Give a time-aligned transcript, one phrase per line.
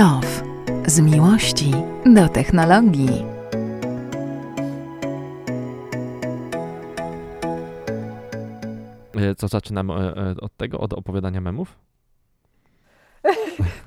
[0.00, 0.42] Love.
[0.86, 1.70] Z miłości
[2.14, 3.24] do technologii.
[9.14, 11.89] E, Co zaczynamy e, e, od tego, od opowiadania memów?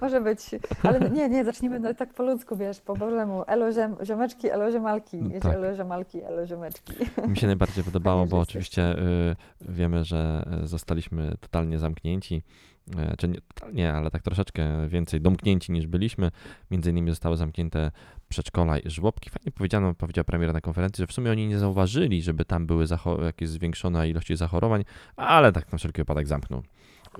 [0.03, 0.39] Może być,
[0.83, 3.43] ale nie, nie, zacznijmy no, tak po ludzku, wiesz, po bożemu.
[3.47, 5.55] Elo ziem, ziomeczki, elo ziemalki, wiecie, Tak.
[5.55, 6.93] elo ziemalki, elo ziomeczki.
[7.27, 12.43] Mi się najbardziej podobało, bo oczywiście y, wiemy, że y, zostaliśmy totalnie zamknięci,
[12.87, 16.31] y, czy nie totalnie, ale tak troszeczkę więcej domknięci niż byliśmy.
[16.71, 17.91] Między innymi zostały zamknięte
[18.29, 19.29] przedszkola i żłobki.
[19.29, 22.85] Fajnie powiedziano, powiedział premier na konferencji, że w sumie oni nie zauważyli, żeby tam były
[23.25, 24.83] jakieś zwiększone ilości zachorowań,
[25.15, 26.63] ale tak na wszelki wypadek zamknął.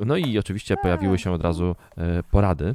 [0.06, 1.76] No i oczywiście pojawiły się od razu
[2.20, 2.74] y, porady.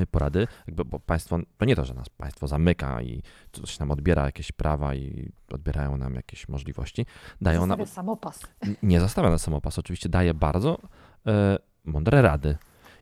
[0.00, 3.22] y, Porady, bo państwo, to nie to, że nas państwo zamyka i
[3.52, 7.06] coś nam odbiera jakieś prawa i odbierają nam jakieś możliwości,
[7.40, 8.46] dają nam, samopas.
[8.82, 10.78] nie zostawia nas samopas, oczywiście daje bardzo
[11.26, 12.56] e, mądre rady.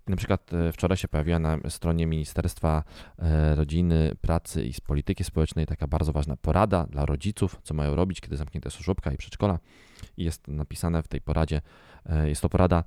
[0.07, 2.85] Na przykład e, wczoraj się pojawiła na stronie Ministerstwa
[3.19, 8.21] e, Rodziny, Pracy i Polityki Społecznej taka bardzo ważna porada dla rodziców, co mają robić,
[8.21, 9.59] kiedy zamknięte są żłobka i przedszkola.
[10.17, 11.61] I jest napisane w tej poradzie,
[12.07, 12.85] e, jest to porada,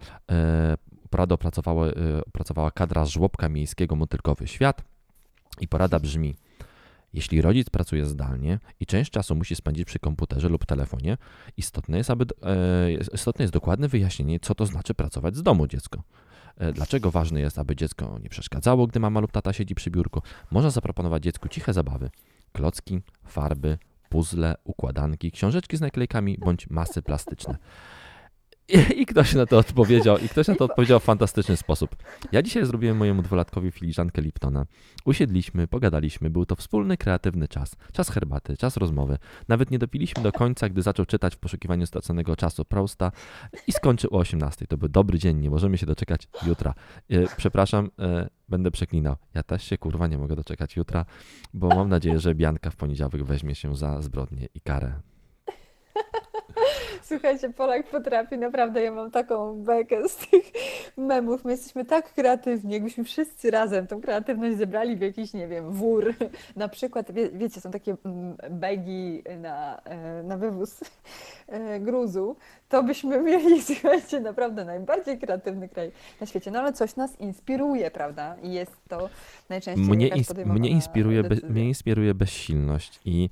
[1.09, 1.87] poradę opracowała,
[2.27, 4.83] opracowała kadra z żłobka miejskiego Motylkowy Świat
[5.61, 6.35] i porada brzmi,
[7.13, 11.17] jeśli rodzic pracuje zdalnie i część czasu musi spędzić przy komputerze lub telefonie,
[11.57, 16.03] istotne jest, aby, e, istotne jest dokładne wyjaśnienie, co to znaczy pracować z domu dziecko.
[16.59, 20.21] E, Dlaczego ważne jest, aby dziecko nie przeszkadzało, gdy mama lub tata siedzi przy biurku?
[20.51, 22.09] Można zaproponować dziecku ciche zabawy,
[22.53, 23.77] klocki, farby,
[24.09, 27.57] puzzle, układanki, książeczki z naklejkami bądź masy plastyczne.
[28.69, 31.95] I, I ktoś na to odpowiedział, i ktoś na to odpowiedział w fantastyczny sposób.
[32.31, 34.65] Ja dzisiaj zrobiłem mojemu dwulatkowi filiżankę Liptona.
[35.05, 37.75] Usiedliśmy, pogadaliśmy, był to wspólny, kreatywny czas.
[37.93, 39.17] Czas herbaty, czas rozmowy.
[39.47, 43.11] Nawet nie dopiliśmy do końca, gdy zaczął czytać w poszukiwaniu straconego czasu Prousta
[43.67, 44.67] i skończył o 18.
[44.67, 46.73] To był dobry dzień, nie możemy się doczekać jutra.
[47.09, 49.15] E, Przepraszam, e, będę przeklinał.
[49.33, 51.05] Ja też się kurwa nie mogę doczekać jutra,
[51.53, 55.08] bo mam nadzieję, że Bianka w poniedziałek weźmie się za zbrodnię i karę.
[57.09, 60.43] Słuchajcie, Polak potrafi, naprawdę, ja mam taką bekę z tych
[60.97, 61.45] memów.
[61.45, 66.13] My jesteśmy tak kreatywni, jakbyśmy wszyscy razem tą kreatywność zebrali w jakiś, nie wiem, wór.
[66.55, 70.79] Na przykład, wie, wiecie, są takie mm, bagi na, e, na wywóz
[71.47, 72.35] e, gruzu,
[72.69, 76.51] to byśmy mieli, słuchajcie, naprawdę najbardziej kreatywny kraj na świecie.
[76.51, 78.35] No ale coś nas inspiruje, prawda?
[78.43, 79.09] I jest to
[79.49, 83.29] najczęściej Mnie, ins- mnie, inspiruje be, mnie inspiruje bezsilność i,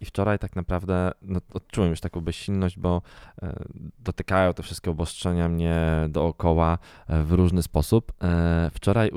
[0.00, 3.02] i wczoraj tak naprawdę no, odczułem już taką bezsilność, bo
[3.42, 3.64] e,
[3.98, 6.78] dotykają te wszystkie obostrzenia mnie dookoła
[7.08, 8.12] e, w różny sposób.
[8.22, 9.10] E, wczoraj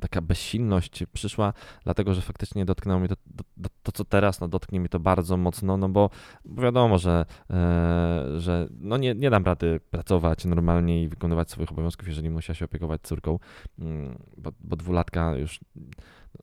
[0.00, 1.52] taka bezsilność przyszła,
[1.84, 3.16] dlatego że faktycznie dotknęło mnie to,
[3.62, 6.10] to, to, co teraz, no, dotknie mnie to bardzo mocno, no bo,
[6.44, 12.08] wiadomo, że, e, że no, nie, nie dam rady pracować normalnie i wykonywać swoich obowiązków,
[12.08, 13.38] jeżeli muszę się opiekować córką,
[13.78, 15.60] mm, bo, bo dwulatka już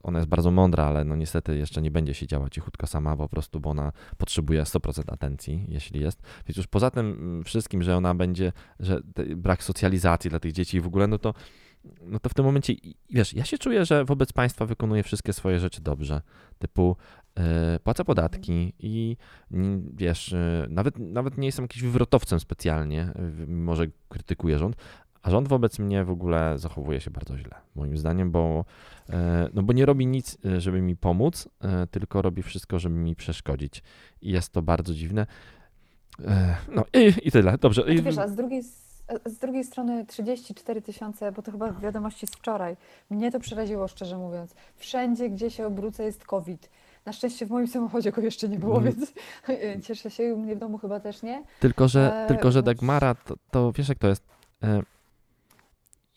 [0.02, 3.60] ona jest bardzo mądra, ale no niestety jeszcze nie będzie siedziała cichutko sama po prostu,
[3.60, 6.22] bo ona potrzebuje 100% atencji, jeśli jest.
[6.48, 9.00] Więc już poza tym mm, wszystkim, że ona będzie, że
[9.36, 11.34] brak socjalizacji dla tych dzieci w ogóle, no to
[12.02, 12.74] no to w tym momencie,
[13.10, 16.20] wiesz, ja się czuję, że wobec państwa wykonuję wszystkie swoje rzeczy dobrze,
[16.58, 16.96] typu
[17.34, 19.16] e, płacę podatki i
[19.92, 24.76] wiesz, e, nawet, nawet nie jestem jakimś wywrotowcem specjalnie, e, mimo że krytykuję rząd,
[25.28, 28.64] a rząd wobec mnie w ogóle zachowuje się bardzo źle, moim zdaniem, bo,
[29.10, 32.94] e, no bo nie robi nic, e, żeby mi pomóc, e, tylko robi wszystko, żeby
[32.94, 33.82] mi przeszkodzić.
[34.22, 35.26] I jest to bardzo dziwne.
[36.74, 37.58] No i, i tyle.
[37.58, 37.82] Dobrze.
[37.82, 38.62] I, wiesz, a z drugiej,
[39.24, 42.76] a z drugiej strony 34 tysiące, bo to chyba wiadomości z wczoraj.
[43.10, 44.54] Mnie to przeraziło, szczerze mówiąc.
[44.76, 46.70] Wszędzie, gdzie się obrócę, jest COVID.
[47.06, 48.92] Na szczęście w moim samochodzie go jeszcze nie było, Mm.
[48.94, 49.12] więc
[49.86, 50.34] cieszę się.
[50.34, 51.44] U mnie w domu chyba też nie.
[51.60, 54.22] Tylko, że, E, tylko, że no- Dagmara, to, to wiesz jak to jest.
[54.62, 54.82] E,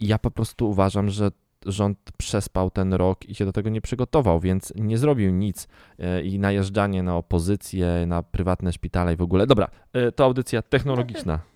[0.01, 1.31] Ja po prostu uważam, że
[1.65, 5.67] rząd przespał ten rok i się do tego nie przygotował, więc nie zrobił nic
[5.99, 9.47] e, i najeżdżanie na opozycję, na prywatne szpitale i w ogóle.
[9.47, 11.39] Dobra, e, to audycja technologiczna.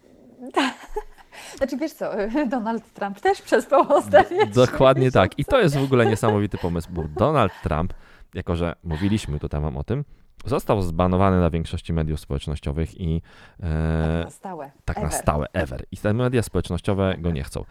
[1.58, 2.12] Znaczy, wiesz co,
[2.52, 5.40] Donald Trump też przespał ostatnie Dokładnie tak.
[5.40, 7.94] I to jest w ogóle niesamowity pomysł, bo Donald Trump,
[8.34, 10.06] jako że mówiliśmy tutaj wam o tym,
[10.46, 13.22] został zbanowany na większości mediów społecznościowych i
[13.60, 14.72] Tak e, na stałe.
[14.86, 15.20] tak na Ever.
[15.20, 15.86] stałe, ever.
[15.92, 17.66] I te media społecznościowe go nie chcą.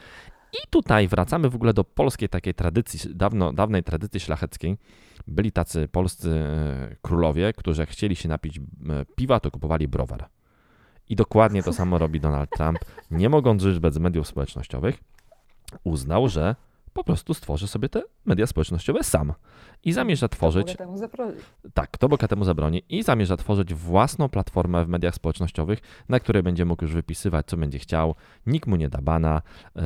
[0.54, 4.78] I tutaj wracamy w ogóle do polskiej takiej tradycji, dawno, dawnej tradycji szlacheckiej.
[5.26, 8.62] Byli tacy polscy e, królowie, którzy chcieli się napić e,
[9.16, 10.28] piwa, to kupowali browar.
[11.08, 12.78] I dokładnie to samo robi Donald Trump.
[13.10, 14.98] Nie mogąc żyć bez mediów społecznościowych,
[15.84, 16.54] uznał, że
[16.94, 19.32] po prostu stworzy sobie te media społecznościowe sam.
[19.84, 20.66] I zamierza tworzyć.
[20.66, 21.40] Mogę temu zaprosić.
[21.74, 22.82] Tak, kto bogatemu zabroni.
[22.88, 27.56] I zamierza tworzyć własną platformę w mediach społecznościowych, na której będzie mógł już wypisywać, co
[27.56, 28.14] będzie chciał.
[28.46, 29.42] Nikt mu nie da bana,
[29.76, 29.82] e,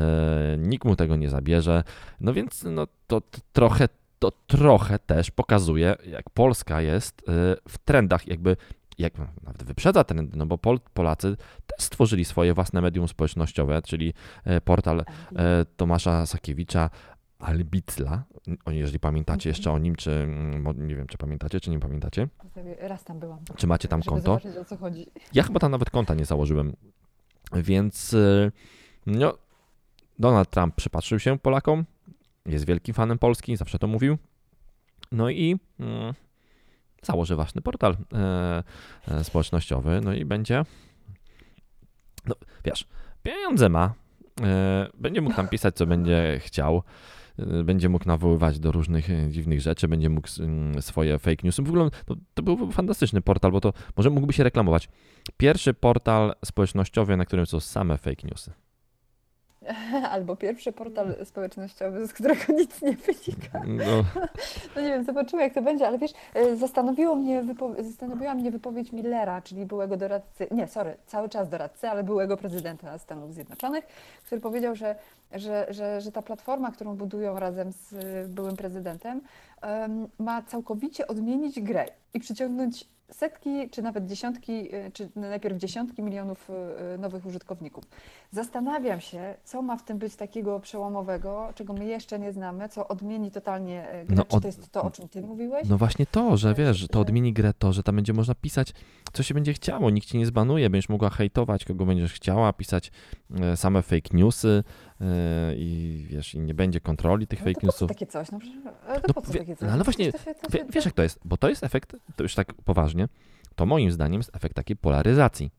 [0.58, 1.84] nikt mu tego nie zabierze.
[2.20, 3.88] No więc no, to, to trochę
[4.18, 7.32] to trochę też pokazuje, jak Polska jest e,
[7.68, 8.56] w trendach, jakby
[8.98, 11.36] jak nawet wyprzedza trendy, no bo Pol, Polacy
[11.66, 14.14] też stworzyli swoje własne medium społecznościowe, czyli
[14.44, 15.00] e, portal
[15.36, 16.90] e, Tomasza Sakiewicza
[17.38, 18.24] Albicla,
[18.64, 22.28] o, jeżeli pamiętacie jeszcze o nim, czy mm, nie wiem, czy pamiętacie, czy nie pamiętacie,
[22.80, 23.38] Raz tam byłam.
[23.56, 24.22] czy macie tam konto.
[24.24, 25.06] zobaczyć o co chodzi.
[25.34, 26.76] Ja chyba tam nawet konta nie założyłem,
[27.52, 28.52] więc y,
[29.06, 29.34] no,
[30.18, 31.84] Donald Trump przypatrzył się Polakom,
[32.46, 34.18] jest wielkim fanem Polski, zawsze to mówił,
[35.12, 36.14] no i mm,
[37.02, 38.62] założy własny portal e,
[39.08, 40.64] e, społecznościowy, no i będzie,
[42.26, 42.34] no
[42.64, 42.86] wiesz,
[43.22, 43.94] pieniądze ma,
[44.42, 46.82] e, będzie mógł tam pisać, co będzie chciał,
[47.64, 51.62] będzie mógł nawoływać do różnych dziwnych rzeczy, będzie mógł mm, swoje fake newsy.
[51.62, 54.88] W ogóle to, to był fantastyczny portal, bo to może mógłby się reklamować.
[55.36, 58.52] Pierwszy portal społecznościowy, na którym są same fake newsy.
[60.10, 63.62] Albo pierwszy portal społecznościowy, z którego nic nie wynika.
[63.66, 63.84] No,
[64.76, 67.44] No nie wiem, zobaczymy jak to będzie, ale wiesz, e, zastanowiło mnie
[67.78, 72.98] zastanowiła mnie wypowiedź Millera, czyli byłego doradcy, nie, sorry, cały czas doradcy, ale byłego prezydenta
[72.98, 73.86] Stanów Zjednoczonych,
[74.26, 74.96] który powiedział, że,
[75.32, 79.20] że, że, że ta platforma, którą budują razem z byłym prezydentem,
[79.60, 86.02] em, ma całkowicie odmienić grę i przyciągnąć setki, czy nawet dziesiątki, e, czy najpierw dziesiątki
[86.02, 86.50] milionów
[86.94, 87.84] e, nowych użytkowników.
[88.30, 92.88] Zastanawiam się, co ma w tym być takiego przełomowego, czego my jeszcze nie znamy, co
[92.88, 94.16] odmieni totalnie grę.
[94.16, 95.68] No czy od- to jest to, o czym ty mówiłeś?
[95.68, 98.72] no właśnie to, że wiesz, to odmieni grę to, że tam będzie można pisać,
[99.12, 102.92] co się będzie chciało, nikt ci nie zbanuje, będziesz mogła hejtować, kogo będziesz chciała, pisać
[103.54, 104.64] same fake newsy
[105.56, 107.88] i wiesz, i nie będzie kontroli tych No fake newsów.
[107.88, 108.30] takie coś?
[108.32, 108.58] No, przecież-
[108.88, 109.78] ale to No po co wie- takie no coś?
[109.78, 111.20] No właśnie, przecież to się- to Wie, się- wiesz jak to jest?
[111.24, 113.08] Bo to jest efekt, to już tak poważnie,
[113.56, 115.50] to moim zdaniem jest efekt takiej polaryzacji.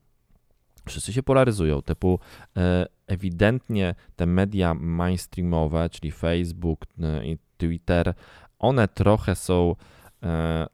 [0.88, 2.18] Wszyscy się polaryzują, typu
[2.56, 8.14] e, ewidentnie te media mainstreamowe, czyli Facebook e, i Twitter,
[8.58, 9.76] one trochę są
[10.22, 10.66] e,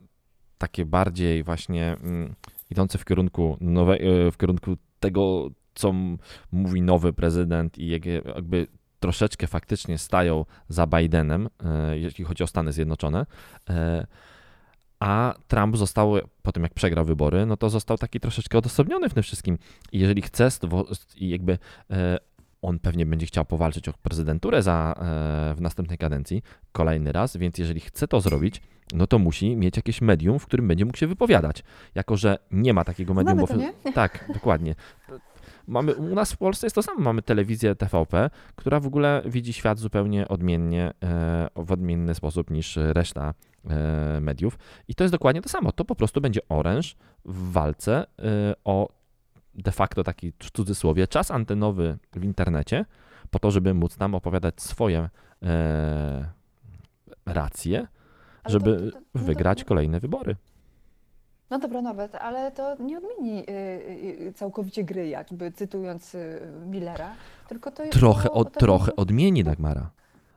[0.58, 2.34] takie bardziej właśnie mm,
[2.70, 5.94] idące w kierunku nowe, e, w kierunku tego, co
[6.52, 8.66] mówi nowy prezydent i jak- jakby
[9.00, 13.26] troszeczkę faktycznie stają za Bidenem, e, jeśli chodzi o Stany Zjednoczone.
[13.70, 14.06] E,
[15.00, 19.14] A Trump został, po tym jak przegrał wybory, no to został taki troszeczkę odosobniony w
[19.14, 19.58] tym wszystkim.
[19.92, 20.48] I jeżeli chce,
[21.16, 21.58] i jakby
[21.90, 22.18] e,
[22.62, 24.94] on pewnie będzie chciał powalczyć o prezydenturę za,
[25.56, 28.62] w następnej kadencji, kolejny raz, więc jeżeli chce to zrobić,
[28.92, 31.62] no to musi mieć jakieś medium, w którym będzie mógł się wypowiadać.
[31.94, 33.92] Jako, że nie ma takiego medium, bo to, nie?
[33.92, 34.74] tak, dokładnie.
[35.66, 37.00] Mamy, u nas w Polsce jest to samo.
[37.00, 42.76] Mamy telewizję TVP, która w ogóle widzi świat zupełnie odmiennie, e, w odmienny sposób niż
[42.76, 43.34] reszta
[43.70, 44.58] e, mediów.
[44.88, 45.72] I to jest dokładnie to samo.
[45.72, 48.88] To po prostu będzie oręż w walce e, o
[49.54, 52.84] de facto taki w cudzysłowie czas antenowy w internecie,
[53.30, 55.08] po to, żeby móc tam opowiadać swoje
[57.26, 57.86] racje,
[58.46, 60.36] żeby to- to- to- wygrać kolejne wybory.
[61.50, 66.40] No dobra, Norbert, ale to nie odmieni y, y, y, całkowicie gry, jakby cytując y,
[66.66, 67.14] Millera,
[67.48, 67.98] tylko to jest...
[67.98, 69.90] Trochę, to trochę odmieni Dagmara.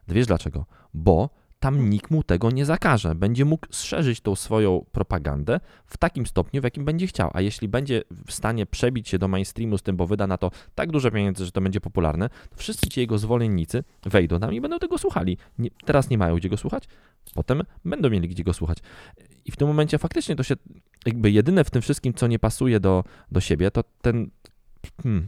[0.07, 0.65] Wiesz dlaczego?
[0.93, 3.15] Bo tam nikt mu tego nie zakaże.
[3.15, 7.29] Będzie mógł szerzyć tą swoją propagandę w takim stopniu, w jakim będzie chciał.
[7.33, 10.51] A jeśli będzie w stanie przebić się do mainstreamu z tym, bo wyda na to
[10.75, 14.61] tak dużo pieniędzy, że to będzie popularne, to wszyscy ci jego zwolennicy wejdą tam i
[14.61, 15.37] będą tego słuchali.
[15.57, 16.83] Nie, teraz nie mają gdzie go słuchać,
[17.33, 18.77] potem będą mieli gdzie go słuchać.
[19.45, 20.55] I w tym momencie faktycznie to się,
[21.05, 24.29] jakby jedyne w tym wszystkim, co nie pasuje do, do siebie, to ten.
[25.03, 25.27] Hmm,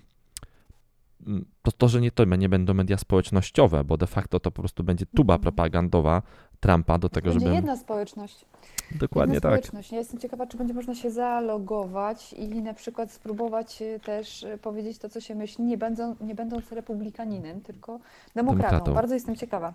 [1.27, 4.61] mm, to, to, że nie to nie będą media społecznościowe, bo de facto to po
[4.61, 5.41] prostu będzie tuba Mhm.
[5.41, 6.21] propagandowa
[6.59, 7.55] Trumpa do tego, Będzie żeby.
[7.55, 8.45] jedna społeczność.
[8.91, 9.59] Dokładnie jedna tak.
[9.59, 9.91] społeczność.
[9.91, 14.57] Ja jestem ciekawa, czy będzie można się zalogować i na przykład spróbować y, też y,
[14.57, 17.99] powiedzieć to, co się myśli, nie, będą, nie będąc republikaninem, tylko
[18.35, 18.67] demokratą.
[18.67, 18.93] Demokratą.
[18.93, 19.73] Bardzo jestem ciekawa.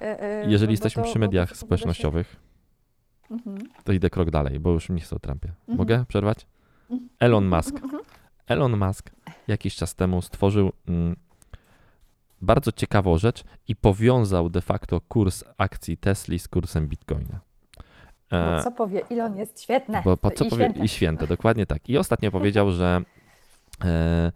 [0.00, 2.36] E, e, Jeżeli bo jesteśmy to- przy mediach społecznościowych,
[3.30, 3.58] Mhm.
[3.84, 5.48] to idę krok dalej, bo już nie chcę o Trumpie.
[5.48, 5.78] Mhm.
[5.78, 6.46] Mogę przerwać?
[6.90, 7.08] Mhm.
[7.20, 7.74] Elon Musk.
[7.82, 8.02] Mhm.
[8.46, 9.10] Elon Musk
[9.48, 11.16] jakiś czas temu stworzył mm,
[12.42, 17.40] bardzo ciekawą rzecz i powiązał de facto kurs akcji Tesli z kursem Bitcoina.
[18.32, 19.02] E, co powie?
[19.10, 20.02] Elon jest świetne.
[20.04, 20.84] Bo po co I powie święte.
[20.84, 21.88] i święte, dokładnie tak.
[21.88, 23.02] I ostatnio powiedział, że
[23.84, 24.32] e,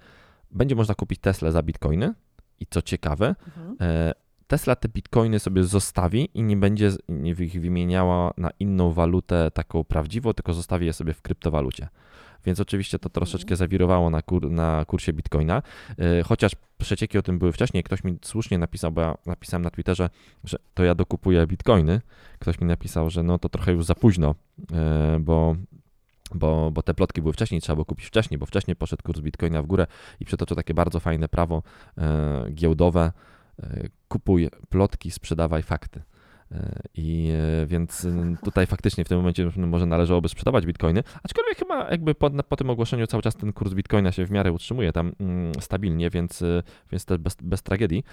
[0.51, 2.15] będzie można kupić Tesla za bitcoiny
[2.61, 3.77] i co ciekawe, Mhm.
[3.81, 4.13] e,
[4.53, 6.91] Tesla te bitcoiny sobie zostawi i nie będzie
[7.39, 11.89] ich wymieniała na inną walutę taką prawdziwą, tylko zostawi je sobie w kryptowalucie.
[12.47, 15.63] więc oczywiście to troszeczkę zawirowało na, kur, na kursie bitcoina,
[15.99, 17.83] e, chociaż przecieki o tym były wcześniej.
[17.83, 20.11] Ktoś mi słusznie napisał, bo ja napisałem na Twitterze,
[20.45, 22.01] że to ja dokupuję bitcoiny.
[22.39, 24.35] Ktoś mi napisał, że no to trochę już za późno,
[24.73, 25.57] e, bo
[26.35, 29.63] bo, bo te plotki były wcześniej, trzeba było kupić wcześniej, bo wcześniej poszedł kurs bitcoina
[29.63, 29.87] w górę
[30.21, 31.63] i przetoczył takie bardzo fajne prawo
[31.99, 33.13] e, giełdowe.
[33.63, 36.03] E, kupuj plotki, sprzedawaj fakty.
[36.53, 38.07] E, I e, więc
[38.45, 42.71] tutaj faktycznie w tym momencie może należałoby sprzedawać bitcoiny, aczkolwiek chyba jakby po, po tym
[42.71, 46.43] ogłoszeniu cały czas ten kurs bitcoina się w miarę utrzymuje tam mm, stabilnie, więc,
[46.93, 48.05] więc też bez, bez tragedii.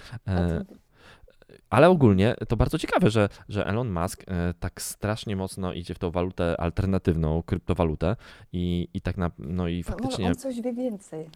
[1.70, 4.24] Ale ogólnie to bardzo ciekawe, że, że Elon Musk
[4.60, 8.16] tak strasznie mocno idzie w tą walutę alternatywną, kryptowalutę
[8.52, 10.26] i, i tak na, no i faktycznie...
[10.26, 11.28] On coś wie więcej.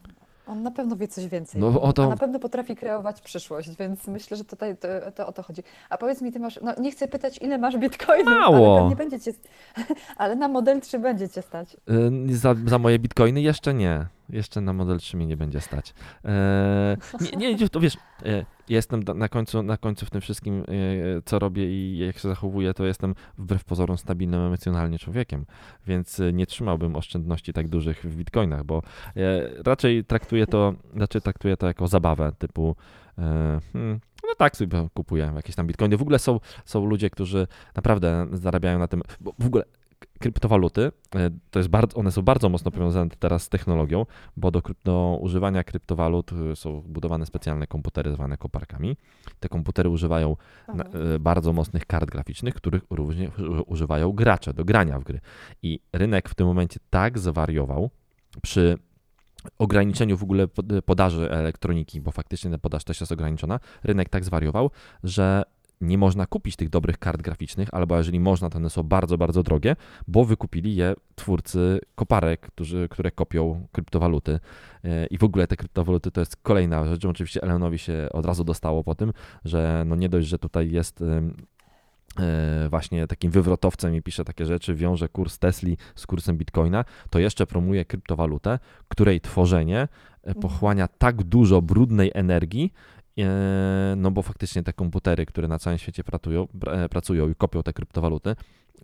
[0.46, 1.60] On na pewno wie coś więcej.
[1.60, 2.04] No, o to...
[2.04, 5.62] A na pewno potrafi kreować przyszłość, więc myślę, że tutaj to, to, o to chodzi.
[5.90, 8.78] A powiedz mi, ty masz, no nie chcę pytać, ile masz bitcoinów, Mało.
[8.80, 9.32] ale nie będzie cię,
[10.16, 11.76] ale na model 3 będzie cię stać.
[12.26, 14.06] Yy, za, za moje bitcoiny jeszcze nie.
[14.28, 15.95] Jeszcze na model 3 mi nie będzie stać.
[16.25, 20.64] Yy, nie, nie, to wiesz, yy, jestem na końcu, na końcu w tym wszystkim, e,
[21.25, 25.47] co robię i jak się zachowuję, to jestem wbrew pozorom stabilnym emocjonalnie człowiekiem,
[25.87, 28.83] więc e, nie trzymałbym oszczędności tak dużych w bitcoinach, bo
[29.64, 32.76] raczej traktuję to, raczej traktuję to jako zabawę typu
[33.16, 35.97] hmm, no tak sobie kupuję jakieś tam bitcoiny.
[35.97, 39.64] W ogóle są, są ludzie, którzy naprawdę zarabiają na tym, bo w ogóle
[40.18, 44.06] kryptowaluty, e, to jest bardzo, one są bardzo mocno powiązane teraz z technologią,
[44.37, 48.97] bo do, do używania kryptowalut e, są budowane specjalne komputery zwane koparkami.
[49.40, 50.37] Te komputery używają
[50.75, 53.30] na, e, bardzo mocnych kart graficznych, których również
[53.66, 55.21] używają gracze do grania w gry.
[55.62, 57.90] I rynek w tym momencie tak zwariował
[58.42, 58.78] przy
[59.59, 60.49] ograniczeniu w ogóle
[60.85, 64.71] podaży elektroniki, bo faktycznie ta podaż też jest ograniczona, rynek tak zwariował,
[65.04, 65.42] że
[65.81, 69.43] nie można kupić tych dobrych kart graficznych, albo jeżeli można, to one są bardzo, bardzo
[69.43, 69.76] drogie,
[70.09, 74.40] bo wykupili je twórcy koparek, którzy, które kopią kryptowaluty.
[74.85, 77.04] E, I w ogóle te kryptowaluty to jest kolejna rzecz.
[77.04, 79.12] Oczywiście Elenowi się od razu dostało po tym,
[79.45, 84.75] że no nie dość, że tutaj jest e, właśnie takim wywrotowcem i pisze takie rzeczy,
[84.75, 89.88] wiąże kurs Tesli z kursem Bitcoina, to jeszcze promuje kryptowalutę, której tworzenie
[90.23, 92.73] e, pochłania tak dużo brudnej energii,
[93.03, 93.03] E,
[93.97, 97.73] no bo faktycznie te komputery, które na całym świecie pracują, e, pracują i kopią te
[97.73, 98.37] kryptowaluty,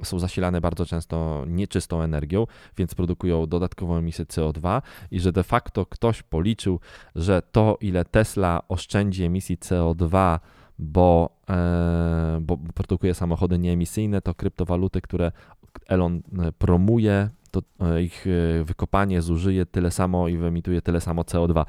[0.02, 2.46] są zasilane bardzo często nieczystą energią,
[2.76, 6.80] więc produkują dodatkową emisję CO2 i że de facto ktoś policzył,
[7.14, 10.38] że to ile Tesla oszczędzi emisji CO2,
[10.78, 15.32] bo, e, bo produkuje samochody nieemisyjne, to kryptowaluty, które
[15.87, 16.22] Elon
[16.58, 21.64] promuje, to e, ich e, wykopanie zużyje tyle samo i wyemituje tyle samo CO2.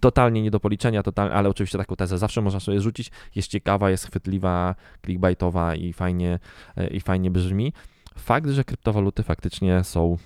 [0.00, 1.02] Totalnie nie do policzenia,
[1.32, 3.10] ale oczywiście taką tezę zawsze można sobie rzucić.
[3.34, 6.38] Jest ciekawa, jest chwytliwa, clickbaitowa i fajnie,
[6.76, 7.72] e, i fajnie brzmi.
[8.18, 10.16] Fakt, że kryptowaluty faktycznie są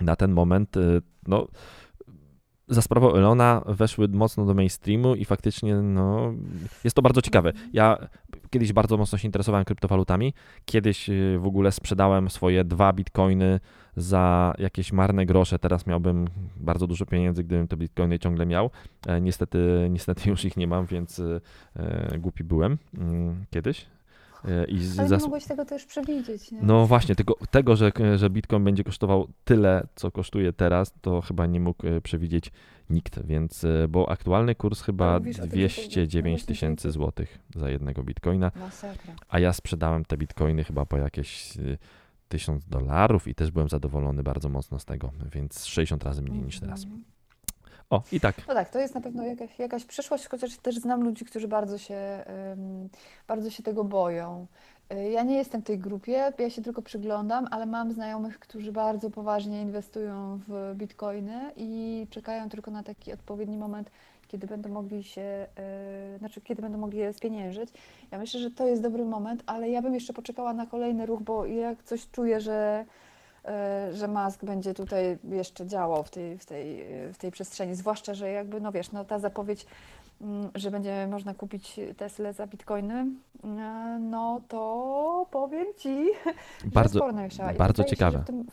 [0.00, 0.74] na ten moment,
[1.26, 1.46] no,
[2.68, 6.34] za sprawą Elona weszły mocno do mainstreamu i faktycznie no,
[6.84, 7.52] jest to bardzo ciekawe.
[7.72, 8.08] Ja
[8.50, 10.34] kiedyś bardzo mocno się interesowałem kryptowalutami.
[10.64, 13.60] Kiedyś y, w ogóle sprzedałem swoje dwa bitcoiny
[13.96, 15.58] za jakieś marne grosze.
[15.58, 18.70] Teraz miałbym bardzo dużo pieniędzy, gdybym te bitcoiny ciągle miał.
[19.06, 21.40] E, niestety, niestety już ich nie mam, więc e,
[21.76, 23.86] e głupi byłem mm, kiedyś.
[24.44, 26.52] E, I Ale nie mogłeś tego też przewidzieć.
[26.52, 26.62] Nie?
[26.62, 31.46] No właśnie, tego, tego że, że Bitcoin będzie kosztował tyle, co kosztuje teraz, to chyba
[31.46, 32.52] nie mógł e, przewidzieć
[32.90, 39.14] nikt, więc, e, bo aktualny kurs chyba 209 tysięcy złotych za jednego Bitcoina, Masakra.
[39.28, 41.58] a ja sprzedałem te Bitcoiny chyba po jakieś
[42.28, 46.60] 1000 dolarów i też byłem zadowolony bardzo mocno z tego, więc 60 razy mniej niż
[46.60, 46.86] teraz.
[47.90, 48.48] O, i tak.
[48.48, 51.78] No tak, to jest na pewno jakaś, jakaś przyszłość, chociaż też znam ludzi, którzy bardzo
[51.78, 52.24] się,
[53.28, 54.46] bardzo się tego boją.
[54.92, 58.72] Y, ja nie jestem w tej grupie, ja się tylko przyglądam, ale mam znajomych, którzy
[58.72, 63.90] bardzo poważnie inwestują w bitcoiny i czekają tylko na taki odpowiedni moment,
[64.28, 65.46] kiedy będą mogli się,
[66.12, 67.70] yy, znaczy kiedy będą mogli je spieniężyć.
[68.10, 71.22] Ja myślę, że to jest dobry moment, ale ja bym jeszcze poczekała na kolejny ruch,
[71.22, 72.84] bo jak coś czuję, że E,
[73.92, 77.74] że Musk będzie tutaj jeszcze działał w tej, w tej, w tej przestrzeni.
[77.74, 79.66] Zwłaszcza, że jakby, no wiesz, no ta zapowiedź,
[80.20, 83.06] mm, że będzie można kupić Tesla za bitcoiny,
[83.44, 86.06] e, no to powiem Ci,
[86.64, 88.24] bardzo, że bardzo ciekawe.
[88.26, 88.44] Się,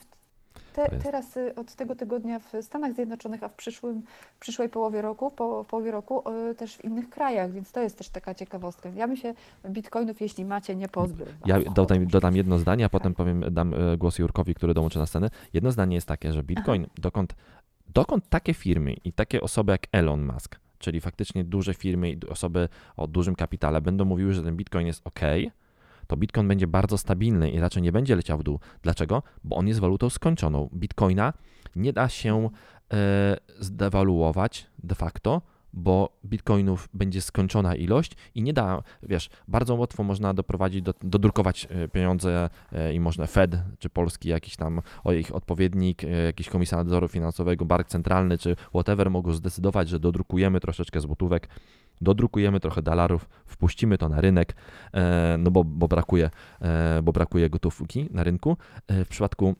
[0.76, 4.02] te, teraz y, od tego tygodnia w Stanach Zjednoczonych, a w przyszłym,
[4.36, 7.98] w przyszłej połowie roku, po, połowie roku y, też w innych krajach, więc to jest
[7.98, 8.90] też taka ciekawostka.
[8.90, 9.34] Ja bym się
[9.70, 11.28] bitcoinów, jeśli macie, nie pozbył.
[11.46, 15.06] Ja dodam, dodam jedno zdanie, a potem powiem, dam y, głos Jurkowi, który dołączy na
[15.06, 15.30] scenę.
[15.54, 17.36] Jedno zdanie jest takie, że bitcoin, dokąd,
[17.94, 22.70] dokąd takie firmy i takie osoby jak Elon Musk, czyli faktycznie duże firmy i osoby
[22.98, 25.20] o dużym kapitale będą mówiły, że ten bitcoin jest ok,
[26.08, 28.60] to Bitcoin będzie bardzo stabilny i raczej nie będzie leciał w dół.
[28.82, 29.24] Dlaczego?
[29.44, 30.70] Bo on jest walutą skończoną.
[30.74, 31.34] Bitcoina
[31.76, 32.50] nie da się
[32.94, 35.42] e, zdewaluować de facto,
[35.74, 41.68] bo bitcoinów będzie skończona ilość i nie da, wiesz, bardzo łatwo można doprowadzić, do, dodrukować
[41.70, 46.78] e, pieniądze e, i można Fed, czy polski jakiś tam, o ich odpowiednik, jakiś komisarz
[46.78, 51.48] nadzoru finansowego, bank centralny, czy whatever mogą zdecydować, że dodrukujemy troszeczkę złotówek,
[52.02, 54.56] dodrukujemy trochę dolarów, wpuścimy to na rynek,
[55.38, 56.30] no bo, bo, brakuje,
[57.04, 58.58] bo brakuje gotówki na rynku.
[58.90, 59.56] W przypadku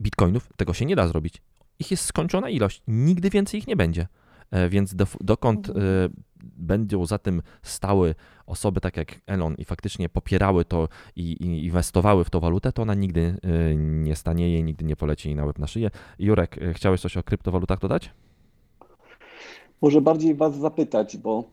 [0.00, 1.42] bitcoinów tego się nie da zrobić.
[1.78, 4.06] Ich jest skończona ilość, nigdy więcej ich nie będzie.
[4.50, 5.72] E, więc do, dokąd e,
[6.56, 8.14] będą za tym stały
[8.46, 12.82] osoby tak jak Elon i faktycznie popierały to i, i inwestowały w tą walutę, to
[12.82, 15.90] ona nigdy e, nie stanieje, nigdy nie poleci na łeb na szyję.
[16.18, 18.10] Jurek, chciałeś coś o kryptowalutach dodać?
[19.82, 21.44] Może bardziej Was zapytać, bo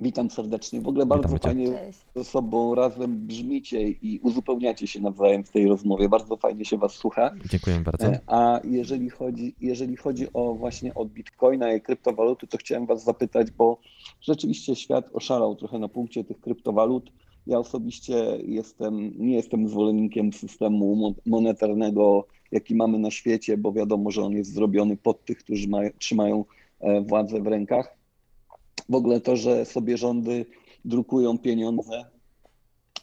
[0.00, 0.80] Witam serdecznie.
[0.80, 1.98] W ogóle bardzo fajnie Cześć.
[2.16, 6.08] ze sobą razem brzmicie i uzupełniacie się nawzajem w tej rozmowie.
[6.08, 7.30] Bardzo fajnie się Was słucha.
[7.50, 8.06] Dziękuję bardzo.
[8.06, 13.04] E, a jeżeli chodzi, jeżeli chodzi o właśnie o bitcoina i kryptowaluty, to chciałem Was
[13.04, 13.78] zapytać, bo
[14.20, 17.12] rzeczywiście świat oszalał trochę na punkcie tych kryptowalut.
[17.46, 24.22] Ja osobiście jestem, nie jestem zwolennikiem systemu monetarnego, jaki mamy na świecie, bo wiadomo, że
[24.22, 26.44] on jest zrobiony pod tych, którzy mają, trzymają
[27.06, 27.96] władzę w rękach
[28.88, 30.46] w ogóle to, że sobie rządy
[30.84, 32.04] drukują pieniądze,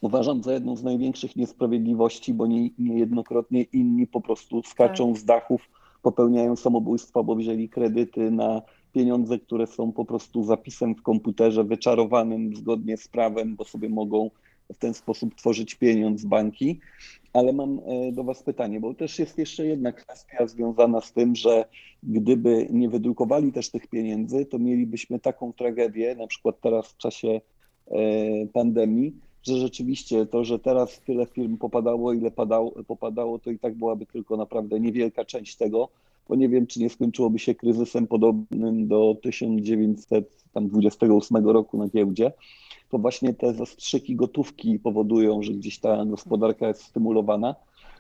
[0.02, 5.22] uważam za jedną z największych niesprawiedliwości, bo nie, niejednokrotnie inni po prostu skaczą tak.
[5.22, 5.70] z dachów,
[6.02, 8.62] popełniają samobójstwa, bo wzięli kredyty na
[8.92, 14.30] pieniądze, które są po prostu zapisem w komputerze wyczarowanym zgodnie z prawem, bo sobie mogą
[14.74, 16.80] w ten sposób tworzyć pieniądz banki.
[17.34, 21.36] Ale mam e, do Was pytanie, bo też jest jeszcze jedna kwestia związana z tym,
[21.36, 21.66] że
[22.04, 27.42] gdyby nie wydrukowali też tych pieniędzy, to mielibyśmy taką tragedię, na przykład teraz w czasie
[27.88, 27.98] e,
[28.54, 29.14] pandemii,
[29.44, 34.06] że rzeczywiście to, że teraz tyle firm popadało, ile padało, popadało, to i tak byłaby
[34.06, 35.90] tylko naprawdę niewielka część tego,
[36.30, 42.32] bo nie wiem, czy nie skończyłoby się kryzysem podobnym do 1928 roku na giełdzie
[42.94, 47.56] to właśnie te zastrzyki gotówki powodują, że gdzieś ta gospodarka jest stymulowana.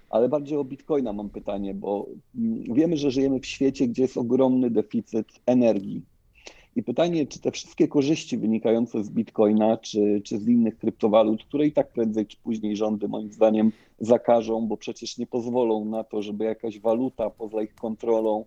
[0.10, 4.17] Ale bardziej o bitcoina mam pytanie, bo mm, wiemy, że żyjemy w świecie, gdzie jest
[4.17, 6.01] ogromny deficyt energii.
[6.75, 11.67] I pytanie, czy te wszystkie korzyści wynikające z bitcoina, czy, czy z innych kryptowalut, które
[11.67, 16.21] i tak prędzej czy później rządy moim zdaniem zakażą, bo przecież nie pozwolą na to,
[16.21, 18.45] żeby jakaś waluta poza ich kontrolą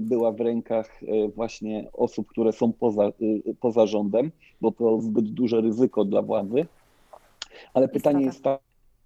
[0.00, 3.12] była w rękach e, właśnie osób, które są poza, e,
[3.60, 6.66] poza rządem, bo to zbyt duże ryzyko dla władzy.
[7.74, 8.44] Ale pytanie jest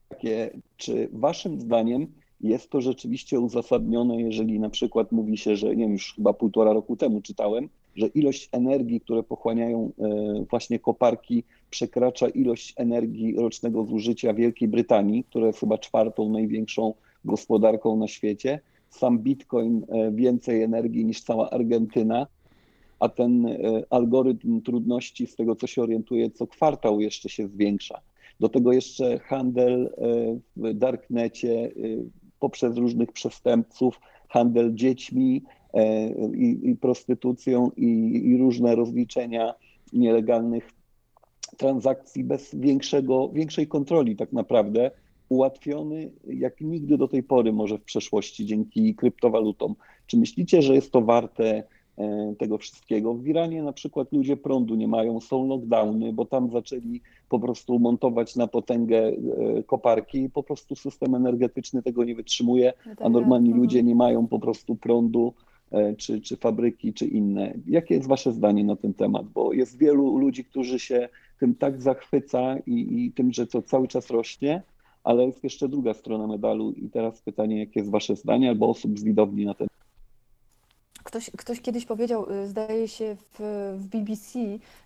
[0.08, 2.06] takie, czy waszym zdaniem
[2.40, 6.72] jest to rzeczywiście uzasadnione, jeżeli na przykład mówi się, że nie wiem, już chyba półtora
[6.72, 9.92] roku temu czytałem, że ilość energii, które pochłaniają
[10.50, 17.96] właśnie koparki, przekracza ilość energii rocznego zużycia Wielkiej Brytanii, która jest chyba czwartą największą gospodarką
[17.96, 22.26] na świecie sam Bitcoin e, więcej energii niż cała Argentyna,
[23.00, 23.56] a ten e,
[23.90, 28.00] algorytm trudności, z tego co się orientuje, co kwartał jeszcze się zwiększa.
[28.40, 29.90] Do tego jeszcze handel e,
[30.56, 31.70] w darknecie
[32.40, 35.42] poprzez różnych przestępców, handel dziećmi
[36.34, 39.54] i, i prostytucją i, i różne rozliczenia
[39.92, 40.70] nielegalnych
[41.56, 44.90] transakcji bez większego, większej kontroli tak naprawdę
[45.30, 49.74] ułatwiony jak nigdy do tej pory, może w przeszłości, dzięki kryptowalutom.
[50.06, 51.62] Czy myślicie, że jest to warte
[51.98, 53.14] e, tego wszystkiego?
[53.14, 57.78] W Iranie na przykład ludzie prądu nie mają, są lockdowny, bo tam zaczęli po prostu
[57.78, 59.14] montować na potęgę e,
[59.62, 63.58] koparki i po prostu system energetyczny tego nie wytrzymuje, a normalni tak.
[63.58, 65.34] ludzie nie mają po prostu prądu
[65.72, 67.54] e, czy, czy fabryki, czy inne.
[67.66, 69.26] Jakie jest Wasze zdanie na ten temat?
[69.26, 71.08] Bo jest wielu ludzi, którzy się
[71.40, 74.62] tym tak zachwyca i, i tym, że to cały czas rośnie,
[75.04, 78.98] ale jest jeszcze druga strona medalu i teraz pytanie, jakie jest Wasze zdanie albo osób
[78.98, 79.70] z widowni na ten
[81.04, 83.40] Ktoś, ktoś kiedyś powiedział, y, zdaje się w,
[83.78, 84.38] w, BBC,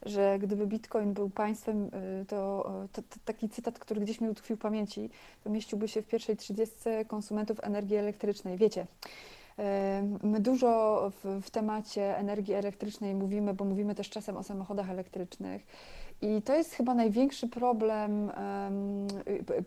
[0.07, 4.57] że gdyby Bitcoin był państwem, y, to, to, to, taki cytat, który gdzieś mi utkwił
[4.57, 5.11] w pamięci,
[5.45, 8.57] to mieściłby się w pierwszej trzydziestce konsumentów energii elektrycznej.
[8.57, 9.63] Wiecie, y,
[10.27, 15.67] my dużo w, w temacie energii elektrycznej mówimy, bo mówimy też czasem o samochodach elektrycznych.
[16.25, 18.31] I to jest chyba największy problem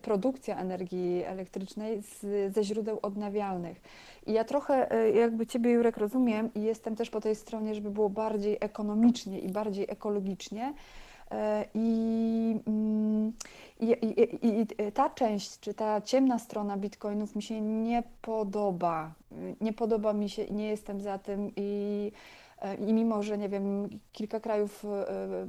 [0.01, 3.81] produkcja energii elektrycznej z, ze źródeł odnawialnych.
[4.27, 7.91] I ja trochę e, jakby Ciebie, Jurek, rozumiem i jestem też po tej stronie, żeby
[7.91, 10.73] było bardziej ekonomicznie i bardziej ekologicznie.
[11.31, 13.33] E, mm,
[13.79, 19.13] I, i, i, I, ta część, czy ta ciemna strona bitcoinów mi się nie podoba.
[19.61, 21.51] Nie podoba mi się i nie jestem za tym.
[21.55, 22.11] I
[22.87, 24.85] I mimo, że nie wiem, kilka krajów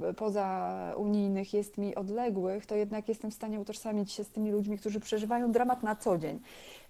[0.08, 4.50] e, poza unijnych jest mi odległych, to jednak jestem w stanie utożsamić się z tymi
[4.50, 6.40] ludźmi, którzy przeżywają dramat na co dzień.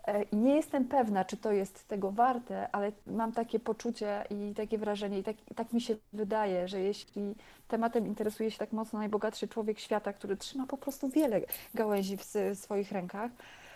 [0.07, 4.79] E, nie jestem pewna, czy to jest tego warte, ale mam takie poczucie i takie
[4.79, 7.35] wrażenie, i tak, tak mi się wydaje, że jeśli
[7.69, 11.41] tematem interesuje się tak mocno najbogatszy człowiek świata, który trzyma po prostu wiele
[11.75, 13.68] gałęzi w swoich rękach, e,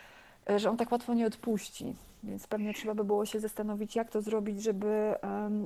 [0.57, 1.95] że on tak łatwo nie odpuści.
[2.25, 5.15] Więc pewnie trzeba by było się zastanowić, jak to zrobić, żeby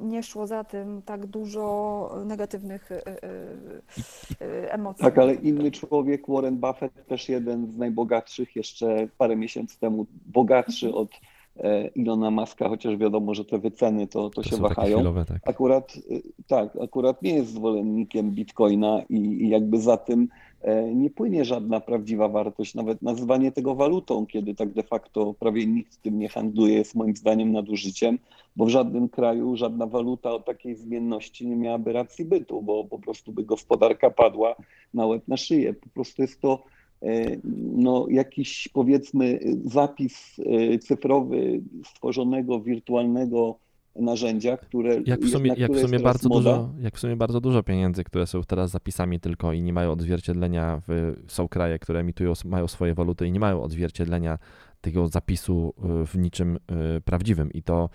[0.03, 5.05] nie szło za tym tak dużo negatywnych e, emocji.
[5.05, 10.95] Tak, ale inny człowiek, Warren Buffett, też jeden z najbogatszych, jeszcze parę miesięcy temu bogatszy
[10.95, 11.11] od
[11.57, 14.97] e, Ilona Maska, chociaż wiadomo, że te wyceny to, to, to się wahają.
[14.97, 15.49] Chwilowe, tak.
[15.49, 16.15] Akurat e,
[16.47, 20.46] tak, akurat nie jest zwolennikiem Bitcoina i, i jakby za tym E,
[20.95, 22.75] nie płynie żadna prawdziwa wartość.
[22.75, 27.17] Nawet nazywanie tego walutą, kiedy tak de facto prawie nikt tym nie handluje, jest moim
[27.17, 28.19] zdaniem nadużyciem,
[28.57, 32.99] bo w żadnym kraju żadna waluta o takiej zmienności nie miałaby racji bytu, bo po
[32.99, 34.57] prostu by gospodarka padła
[34.95, 35.75] na łeb na szyję.
[35.75, 36.63] Po prostu jest to
[37.03, 37.37] e,
[37.77, 43.59] no, jakiś powiedzmy zapis e, cyfrowy stworzonego wirtualnego
[43.99, 45.01] narzędzia, które.
[45.07, 48.27] Jak w sumie, jak w sumie bardzo dużo, jak w sumie bardzo dużo pieniędzy, które
[48.27, 52.95] są teraz zapisami tylko i nie mają odzwierciedlenia, w, są kraje, które emitują, mają swoje
[52.95, 54.39] waluty i nie mają odzwierciedlenia
[54.81, 57.53] tego zapisu y, w niczym y, prawdziwym.
[57.53, 57.89] I to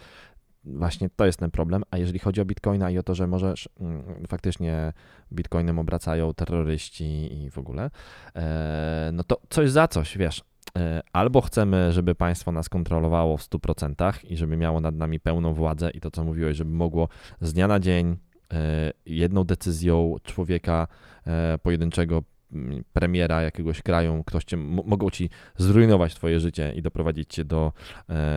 [0.63, 1.83] właśnie to jest ten problem.
[1.91, 4.93] A jeżeli chodzi o bitcoina i o to, że możesz mm, faktycznie
[5.33, 7.89] bitcoinem obracają terroryści i w ogóle,
[8.35, 10.43] e, no to coś za coś, wiesz.
[10.77, 15.53] E, albo chcemy, żeby państwo nas kontrolowało w 100% i żeby miało nad nami pełną
[15.53, 17.07] władzę i to, co mówiłeś, żeby mogło
[17.41, 18.17] z dnia na dzień
[18.53, 20.87] e, jedną decyzją człowieka
[21.27, 27.33] e, pojedynczego mm, premiera jakiegoś kraju, ktoś cię, mogą ci zrujnować twoje życie i doprowadzić
[27.33, 27.73] cię do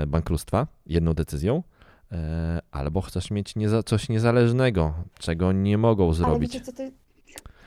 [0.06, 1.62] bankructwa jedną decyzją,
[2.70, 6.34] albo chcesz mieć nieza, coś niezależnego, czego nie mogą zrobić.
[6.34, 6.82] Ale wiecie, co to,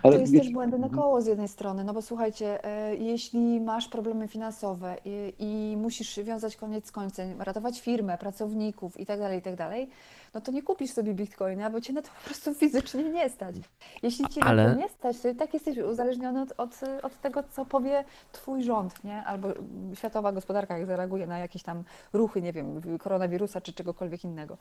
[0.04, 0.42] ale to jest wiesz...
[0.42, 5.34] też błędne koło z jednej strony, no bo słuchajcie, e, jeśli masz problemy finansowe i,
[5.40, 9.90] i musisz wiązać koniec z końcem, ratować firmę, pracowników i tak dalej, i tak dalej,
[10.34, 13.56] no to nie kupisz sobie bitcoina, bo cię na to po prostu fizycznie nie stać.
[14.04, 14.68] Jeśli cię Ale...
[14.68, 18.04] na to nie stać, to i tak jesteś uzależniony od, od, od tego, co powie
[18.32, 19.24] twój rząd, nie?
[19.24, 19.48] Albo
[19.94, 21.84] światowa gospodarka, jak zareaguje na jakieś tam
[22.14, 24.58] ruchy, nie wiem, koronawirusa czy czegokolwiek innego.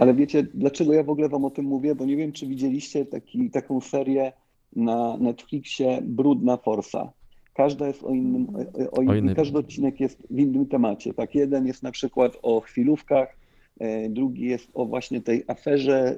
[0.00, 1.94] Ale wiecie, dlaczego ja w ogóle wam o tym mówię?
[1.94, 4.32] Bo nie wiem, czy widzieliście taki, taką serię
[4.76, 7.12] na Netflixie Brudna Forsa.
[7.54, 8.46] Każda jest o innym,
[8.92, 11.14] o, o innym, każdy odcinek jest w innym temacie.
[11.14, 13.36] Tak, jeden jest na przykład o chwilówkach,
[13.80, 16.16] e, drugi jest o właśnie tej aferze e,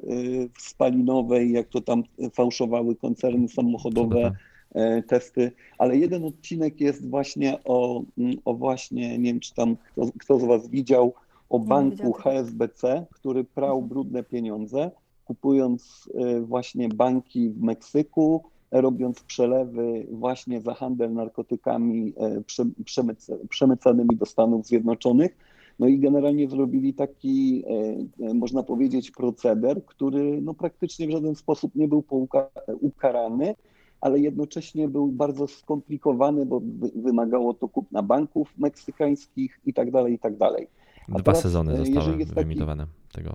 [0.58, 2.02] spalinowej, jak to tam
[2.34, 4.32] fałszowały koncerny samochodowe,
[4.74, 9.76] e, testy, ale jeden odcinek jest właśnie o, mm, o właśnie, nie wiem czy tam
[9.76, 11.14] kto, kto z Was widział,
[11.50, 14.90] o banku HSBC, który prał brudne pieniądze
[15.24, 22.14] kupując y, właśnie banki w Meksyku, robiąc przelewy właśnie za handel narkotykami
[22.58, 25.36] y, przemycanymi do Stanów Zjednoczonych.
[25.78, 27.64] No i generalnie zrobili taki,
[28.30, 32.04] y, można powiedzieć, proceder, który no praktycznie w żaden sposób nie był
[32.80, 33.54] ukarany,
[34.00, 36.60] ale jednocześnie był bardzo skomplikowany, bo
[36.94, 40.66] wymagało to kupna banków meksykańskich i tak dalej, i tak dalej.
[41.08, 43.32] Dwa teraz, sezony zostały wyemitowane tego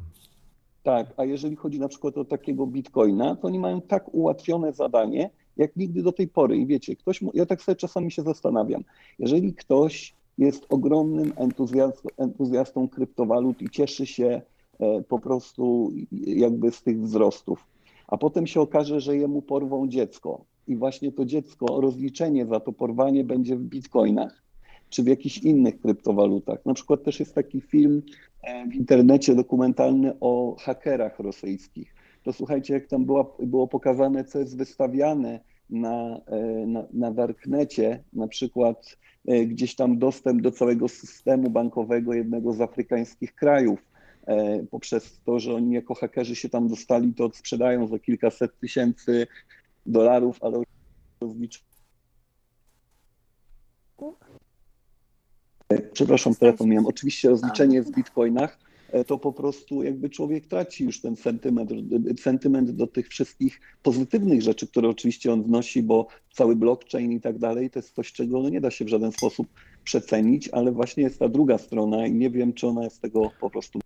[0.87, 5.29] tak, a jeżeli chodzi na przykład o takiego bitcoina, to oni mają tak ułatwione zadanie,
[5.57, 6.57] jak nigdy do tej pory.
[6.57, 8.83] I wiecie, ktoś, ja tak sobie czasami się zastanawiam,
[9.19, 14.41] jeżeli ktoś jest ogromnym entuzjastą, entuzjastą kryptowalut i cieszy się
[14.79, 15.91] e, po prostu
[16.25, 17.65] jakby z tych wzrostów,
[18.07, 22.73] a potem się okaże, że jemu porwą dziecko i właśnie to dziecko, rozliczenie za to
[22.73, 24.46] porwanie będzie w bitcoinach,
[24.89, 26.65] czy w jakichś innych kryptowalutach.
[26.65, 28.01] Na przykład też jest taki film
[28.43, 31.95] e, w internecie dokumentalny o hakerach rosyjskich.
[32.23, 38.03] To słuchajcie, jak tam była, było pokazane, co jest wystawiane na, e, na, na darknecie,
[38.13, 38.97] na przykład
[39.27, 43.79] e, gdzieś tam dostęp do całego systemu bankowego jednego z afrykańskich krajów.
[44.71, 49.27] Poprzez to, że oni jako hakerzy się tam dostali, to sprzedają za kilkaset tysięcy
[49.85, 50.63] dolarów, ale
[51.21, 51.67] rozliczają
[55.93, 56.85] Przepraszam, telefon miałem.
[56.85, 58.59] Oczywiście rozliczenie w bitcoinach
[58.91, 61.71] e, to po prostu jakby człowiek traci już ten sentyment,
[62.19, 67.37] sentyment do tych wszystkich pozytywnych rzeczy, które oczywiście on wnosi, bo cały blockchain i tak
[67.37, 69.47] dalej to jest coś, czego no nie da się w żaden sposób
[69.83, 73.49] przecenić, ale właśnie jest ta druga strona i nie wiem, czy ona jest tego po
[73.49, 73.79] prostu.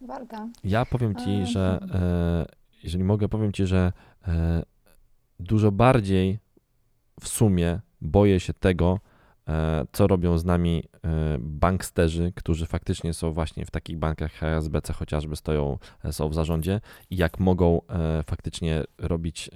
[0.00, 0.48] Warta.
[0.64, 2.46] Ja powiem ci, że e,
[2.82, 3.92] jeżeli mogę, powiem ci, że
[4.28, 4.62] e,
[5.40, 6.38] dużo bardziej
[7.20, 9.17] w sumie boję się tego, E,
[9.92, 11.08] co robią z nami e,
[11.40, 16.80] banksterzy, którzy faktycznie są właśnie w takich bankach HSBC chociażby stoją, e, są w zarządzie
[17.10, 17.80] i jak mogą
[18.26, 19.50] faktycznie robić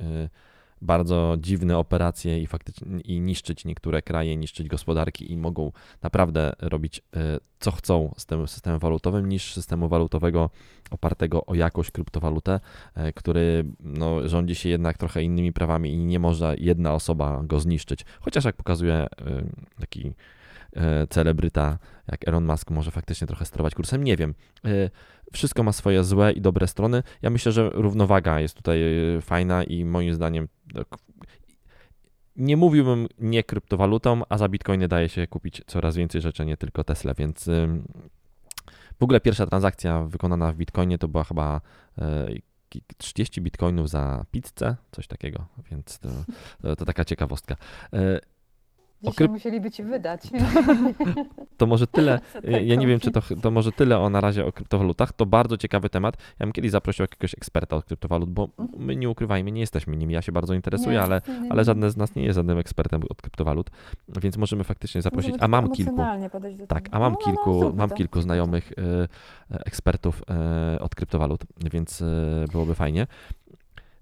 [0.82, 7.02] bardzo dziwne operacje i faktycznie i niszczyć niektóre kraje, niszczyć gospodarki i mogą naprawdę robić
[7.16, 10.50] e, co chcą z tym systemem walutowym niż systemu walutowego
[10.90, 12.60] opartego o jakąś kryptowalutę,
[12.94, 17.60] e, który no, rządzi się jednak trochę innymi prawami i nie może jedna osoba go
[17.60, 18.04] zniszczyć.
[18.20, 19.08] Chociaż jak pokazuje e,
[19.80, 20.12] taki
[21.10, 21.78] celebryta
[22.12, 24.34] jak Elon Musk może faktycznie trochę sterować kursem, nie wiem
[25.32, 27.02] wszystko ma swoje złe i dobre strony.
[27.22, 28.82] Ja myślę, że równowaga jest tutaj
[29.16, 30.48] e, fajna i moim zdaniem
[32.36, 36.84] nie mówiłbym nie kryptowalutą, a za bitcoiny daje się kupić coraz więcej rzeczy, nie tylko
[36.84, 37.50] Tesla, więc
[38.98, 41.60] w ogóle pierwsza transakcja wykonana w bitcoinie to była chyba
[42.98, 46.08] 30 e, bitcoinów za pizzę, coś takiego, więc to,
[46.76, 47.56] to taka ciekawostka.
[49.02, 49.30] Dzisiaj kryp...
[49.30, 50.20] musieliby ci wydać.
[51.56, 52.20] To może tyle,
[52.70, 55.12] ja nie wiem, czy to, to może tyle o na razie o kryptowalutach.
[55.12, 56.16] To bardzo ciekawy temat.
[56.38, 58.84] Ja bym kiedyś zaprosił jakiegoś eksperta od kryptowalut, bo mhm.
[58.86, 60.14] my nie ukrywajmy, nie jesteśmy nimi.
[60.14, 63.22] Ja się bardzo interesuję, nie, ale, ale żadne z nas nie jest żadnym ekspertem od
[63.22, 63.70] kryptowalut,
[64.22, 65.34] więc możemy faktycznie zaprosić.
[65.40, 65.96] A mam kilku.
[66.68, 71.44] Tak, a mam no, no, kilku, no, mam kilku znajomych e, ekspertów e, od kryptowalut,
[71.72, 72.04] więc e,
[72.52, 73.06] byłoby fajnie.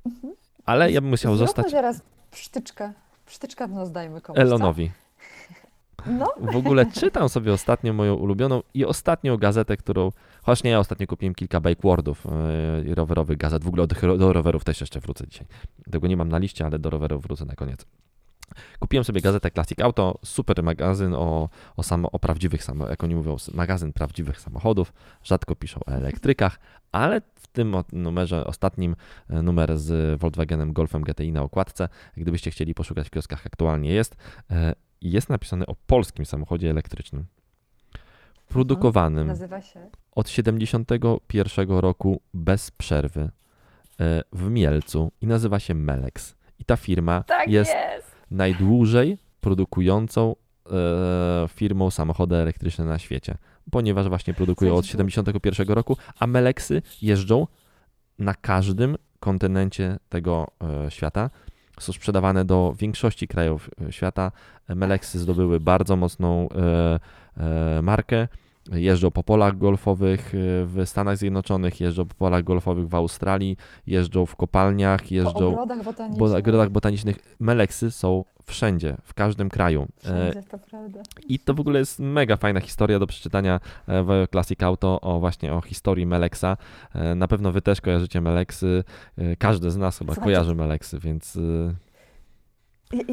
[0.06, 0.34] Mhm.
[0.64, 1.72] Ale ja bym musiał Zróbmy zostać.
[1.72, 2.02] teraz
[2.34, 2.92] sztyczkę.
[3.30, 4.90] Sztyczka w nos dajmy komuś, Elonowi.
[6.06, 6.26] No.
[6.52, 10.12] W ogóle czytam sobie ostatnio moją ulubioną i ostatnią gazetę, którą.
[10.42, 12.24] Chociaż nie, ja ostatnio kupiłem kilka bakewordów
[12.84, 13.64] yy, rowerowych gazet.
[13.64, 15.46] W ogóle do, do rowerów też jeszcze wrócę dzisiaj.
[15.90, 17.86] Tego nie mam na liście, ale do rowerów wrócę na koniec.
[18.78, 23.14] Kupiłem sobie gazetę Classic Auto, super magazyn o, o, samo, o prawdziwych samochodach, jak oni
[23.14, 24.92] mówią, magazyn prawdziwych samochodów.
[25.22, 26.58] Rzadko piszą o elektrykach,
[26.92, 28.96] ale w tym numerze, ostatnim
[29.30, 34.16] e, numer z Volkswagenem Golfem GTI na okładce, gdybyście chcieli poszukać w kioskach, aktualnie jest,
[34.50, 37.24] e, jest napisany o polskim samochodzie elektrycznym.
[38.48, 39.90] Produkowanym Nazywa się?
[40.12, 43.30] od 71 roku bez przerwy
[44.00, 46.36] e, w Mielcu i nazywa się Melex.
[46.58, 50.36] I ta firma tak jest, jest, najdłużej produkującą
[51.48, 53.36] firmą samochody elektryczne na świecie
[53.70, 57.46] ponieważ właśnie produkują od 71 roku, a Meleksy jeżdżą
[58.18, 60.46] na każdym kontynencie tego
[60.86, 61.30] e, świata.
[61.80, 64.32] Są sprzedawane do większości krajów e, świata.
[64.68, 66.48] Meleksy zdobyły bardzo mocną
[67.36, 68.28] e, markę.
[68.72, 70.32] Jeżdżą po polach golfowych
[70.64, 75.84] w Stanach Zjednoczonych, jeżdżą po polach golfowych w Australii, jeżdżą w kopalniach, jeżdżą po ogrodach
[75.84, 76.34] botanicznych.
[76.38, 77.36] ogrodach botanicznych.
[77.40, 79.86] Meleksy są wszędzie, w każdym kraju.
[79.98, 81.00] Wszędzie, to prawda.
[81.28, 85.20] I to w ogóle jest mega fajna historia do przeczytania e, w Classic Auto o
[85.20, 86.56] właśnie o historii Meleksa.
[86.94, 88.84] E, na pewno wy też kojarzycie Meleksy.
[89.18, 90.34] E, każdy z nas chyba Słuchajcie.
[90.34, 91.38] kojarzy Meleksy, więc...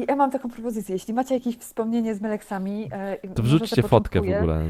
[0.08, 0.92] Ja mam taką propozycję.
[0.92, 2.90] Jeśli macie jakieś wspomnienie z Meleksami,
[3.34, 4.64] to wrzućcie fotkę w ogóle.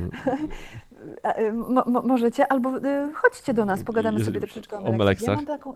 [2.05, 2.73] możecie, albo
[3.15, 5.29] chodźcie do nas, pogadamy sobie troszeczkę o Meleksach.
[5.29, 5.75] Ja mam taką,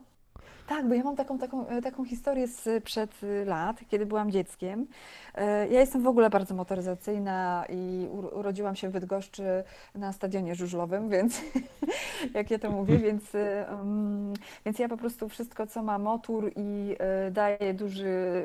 [0.77, 4.87] tak, bo ja mam taką, taką, e, taką historię sprzed lat, kiedy byłam dzieckiem.
[5.35, 11.09] E, ja jestem w ogóle bardzo motoryzacyjna i urodziłam się w Bydgoszczy na stadionie żużlowym,
[11.09, 11.41] więc
[12.35, 13.23] jak ja to mówię, więc,
[13.71, 16.97] um, więc ja po prostu wszystko, co ma motor i
[17.31, 18.45] daje duży,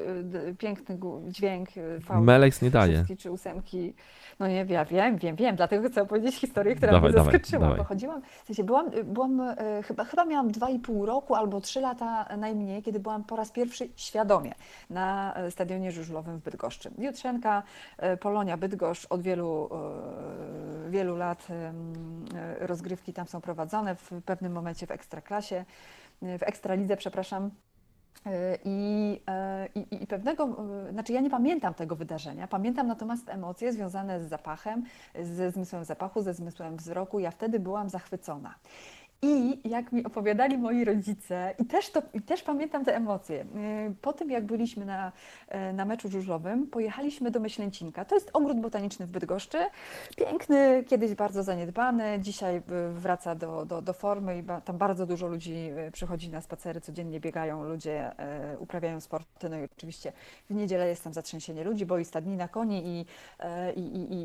[0.57, 3.05] piękny dźwięk, V, Melex nie daje.
[3.17, 3.93] czy ósemki,
[4.39, 7.61] no nie, ja wiem, wiem, wiem, dlatego chcę opowiedzieć historię, która dawaj, mnie zaskoczyła.
[7.61, 7.85] Dawaj, dawaj.
[7.85, 12.83] Chodziłam, w sensie byłam, byłam e, chyba, chyba miałam 2,5 roku albo 3 lata najmniej,
[12.83, 14.53] kiedy byłam po raz pierwszy świadomie
[14.89, 16.91] na e, stadionie żużlowym w Bydgoszczy.
[16.97, 17.63] Jutrzenka,
[18.19, 19.69] Polonia, Bydgoszcz od wielu,
[20.89, 21.47] wielu lat
[22.59, 25.65] rozgrywki tam są prowadzone, w pewnym momencie w Ekstraklasie,
[26.21, 27.51] w Ekstralidze, przepraszam,
[28.65, 30.43] I, e, i, I, pewnego,
[30.87, 34.83] e, znaczy ja nie pamiętam tego wydarzenia, pamiętam natomiast emocje związane z zapachem,
[35.21, 37.19] ze zmysłem zapachu, ze zmysłem wzroku.
[37.19, 38.55] Ja wtedy byłam zachwycona.
[39.21, 43.45] I jak mi opowiadali moi rodzice, i też, to, i też pamiętam te emocje, y,
[44.01, 45.11] po tym jak byliśmy na,
[45.69, 48.05] y, na meczu żużlowym, pojechaliśmy do Myślęcinka.
[48.05, 49.57] To jest ogród botaniczny w Bydgoszczy.
[50.17, 52.61] Piękny, kiedyś bardzo zaniedbany, dzisiaj y,
[52.93, 57.63] wraca do, do, do formy i tam bardzo dużo ludzi przychodzi na spacery, codziennie biegają
[57.63, 58.11] ludzie,
[58.59, 59.49] uprawiają sporty.
[59.49, 60.13] No i oczywiście
[60.49, 63.05] w niedzielę jest tam zatrzęsienie ludzi, bo i stadnina koni, i,
[63.75, 64.15] i, i,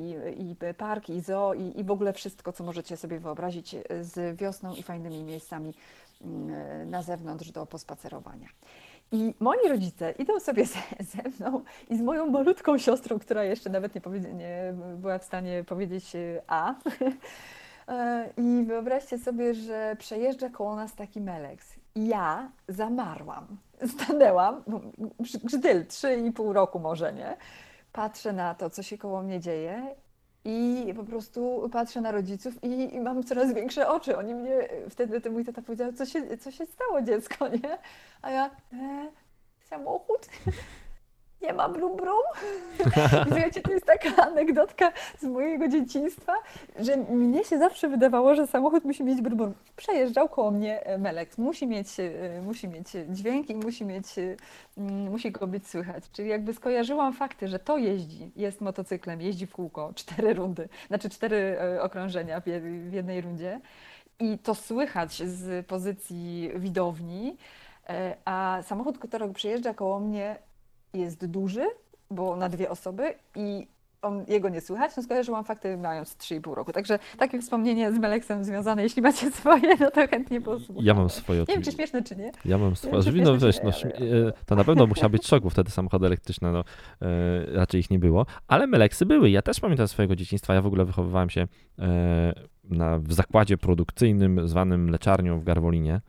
[0.42, 4.36] i, i park, i zoo, i, i w ogóle wszystko, co możecie sobie wyobrazić z
[4.36, 5.74] wiosną fajnymi miejscami
[6.22, 8.48] mm, na zewnątrz do pospacerowania.
[9.12, 13.70] I moi rodzice idą sobie ze, ze, mną i z moją malutką siostrą, która jeszcze
[13.70, 16.74] nawet nie, nie była w stanie powiedzieć e, A.
[17.88, 21.74] E, I wyobraźcie sobie, że przejeżdża koło nas taki Melex.
[21.94, 23.46] I ja zamarłam.
[23.94, 24.62] Stanęłam,
[26.26, 27.36] i pół roku może, nie?
[27.92, 29.94] Patrzę na to, co się koło mnie dzieje
[30.44, 34.16] i po prostu patrzę na rodziców i, i mam coraz większe oczy.
[34.16, 37.78] Oni mnie, wtedy ten mój tata powiedział, co się, co się stało dziecko, nie?
[38.22, 39.10] A ja, e,
[39.68, 40.28] samochód,
[41.42, 42.22] nie ma brum brum.
[43.36, 46.32] Wiecie, to jest taka anegdotka z mojego dzieciństwa,
[46.78, 49.54] że mnie się zawsze wydawało, że samochód musi mieć brum brum.
[49.76, 54.36] Przejeżdżał koło mnie e, Melek, musi mieć, e, musi mieć dźwięk i musi mieć, e,
[54.78, 56.04] mm, musi go być słychać.
[56.12, 61.10] Czyli jakby skojarzyłam fakty, że to jeździ, jest motocyklem, jeździ w kółko, cztery rundy, znaczy
[61.10, 63.60] cztery okrążenia w jednej rundzie
[64.20, 67.36] i to słychać z pozycji widowni,
[68.24, 70.36] a samochód, który przejeżdża koło mnie
[70.94, 71.66] jest duży,
[72.10, 73.66] bo na dwie osoby i
[74.02, 76.72] on, jego nie słychać, no skojarzyłam fakty mając 3,5 roku.
[76.72, 80.84] Także takie wspomnienie z Meleksem związane, jeśli macie swoje, no to chętnie posłucham.
[80.84, 81.40] Ja mam swoje.
[81.40, 82.32] Nie wiem, czy śmieszne, czy nie.
[82.44, 83.12] Ja mam swoje.
[83.12, 86.52] Wiem, no wiesz, no, e, to na pewno musiał być szok, bo wtedy samochody elektryczne,
[86.52, 86.64] no
[87.02, 87.06] e,
[87.52, 89.30] raczej ich nie było, ale Meleksy były.
[89.30, 90.54] Ja też pamiętam swojego dzieciństwa.
[90.54, 91.46] Ja w ogóle wychowywałem się
[91.78, 92.32] e,
[92.64, 96.00] na, w zakładzie produkcyjnym zwanym Leczarnią w Garwolinie.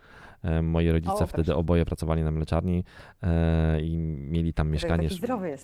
[0.44, 2.84] E, moi rodzice o, wtedy oboje pracowali na mleczarni
[3.24, 5.10] e, i mieli tam mieszkanie.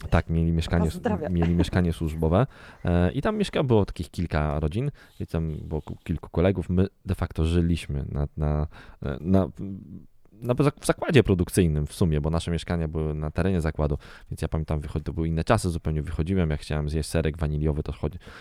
[0.10, 0.90] Tak, mieli mieszkanie,
[1.30, 2.48] mieli mieszkanie służbowe
[2.86, 6.70] e, i tam mieszka, było takich kilka rodzin, i tam było kilku kolegów.
[6.70, 8.68] My de facto żyliśmy na, na,
[9.22, 9.50] na
[10.42, 13.98] na, w zakładzie produkcyjnym w sumie, bo nasze mieszkania były na terenie zakładu,
[14.32, 17.94] więc ja pamiętam, to były inne czasy zupełnie, wychodziłem, jak chciałem zjeść serek waniliowy, to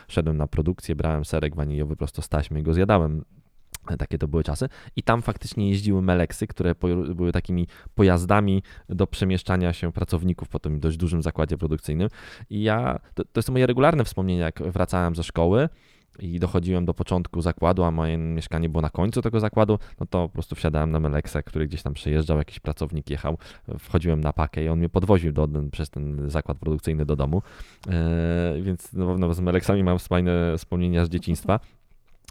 [0.08, 3.24] szedłem na produkcję, brałem serek waniliowy prosto z taśmy i go zjadałem
[3.98, 4.68] takie to były czasy.
[4.96, 6.74] I tam faktycznie jeździły Meleksy, które
[7.14, 12.08] były takimi pojazdami do przemieszczania się pracowników po tym dość dużym zakładzie produkcyjnym.
[12.50, 15.68] I ja, to, to jest moje regularne wspomnienie, jak wracałem ze szkoły
[16.18, 20.28] i dochodziłem do początku zakładu, a moje mieszkanie było na końcu tego zakładu, no to
[20.28, 23.38] po prostu wsiadałem na Meleksa, który gdzieś tam przejeżdżał, jakiś pracownik jechał,
[23.78, 27.42] wchodziłem na pakę i on mnie podwoził do, przez ten zakład produkcyjny do domu.
[27.88, 31.60] Eee, więc no, no, z Meleksami mam fajne wspomnienia z dzieciństwa.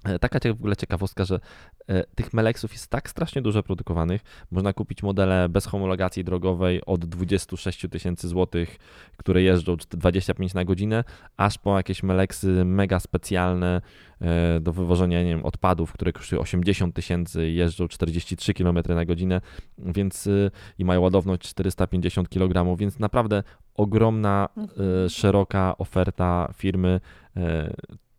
[0.08, 1.40] E, taka w ogóle ciekawostka, że
[1.88, 4.22] e, tych Meleksów jest tak strasznie dużo produkowanych.
[4.52, 8.78] Można kupić modele bez homologacji drogowej od 26 tysięcy złotych,
[9.18, 11.04] które jeżdżą 25 na godzinę,
[11.38, 13.82] aż po jakieś Meleksy mega specjalne
[14.22, 19.06] e, do wywożenia nie wiem, odpadów, które kosztują 80 tysięcy i jeżdżą 43 km na
[19.06, 19.42] godzinę,
[19.78, 20.30] więc
[20.78, 23.44] i mają ładowność 450 kg, więc naprawdę
[23.76, 25.10] ogromna, mhm.
[25.10, 27.00] szeroka oferta firmy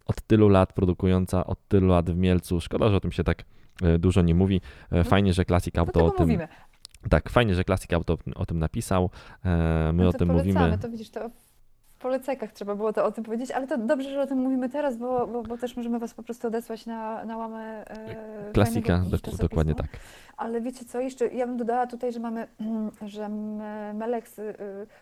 [0.08, 2.60] od tylu lat produkująca, od tylu lat w Mielcu.
[2.60, 3.44] Szkoda, że o tym się tak
[3.82, 4.60] e, dużo nie mówi.
[4.90, 5.04] E, no.
[5.04, 6.26] Fajnie, że Classic Auto o tym...
[6.26, 6.48] Mówimy.
[7.10, 9.10] Tak, fajnie, że Classic Auto o tym napisał.
[9.44, 10.52] E, my no o tym polecamy.
[10.52, 10.78] mówimy.
[10.78, 11.30] To widzisz, to
[11.98, 14.96] polecajkach trzeba było to o tym powiedzieć, ale to dobrze, że o tym mówimy teraz,
[14.96, 19.02] bo, bo, bo też możemy Was po prostu odesłać na, na łamę e, Klasika,
[19.38, 19.86] dokładnie tak.
[20.36, 22.48] Ale wiecie co, jeszcze ja bym dodała tutaj, że mamy,
[23.06, 23.28] że
[23.94, 24.54] Melex y,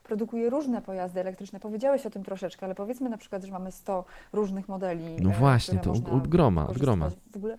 [0.02, 1.60] produkuje różne pojazdy elektryczne.
[1.60, 5.16] Powiedziałeś o tym troszeczkę, ale powiedzmy na przykład, że mamy 100 różnych modeli.
[5.20, 7.10] No właśnie, to od groma, od groma.
[7.32, 7.58] W ogóle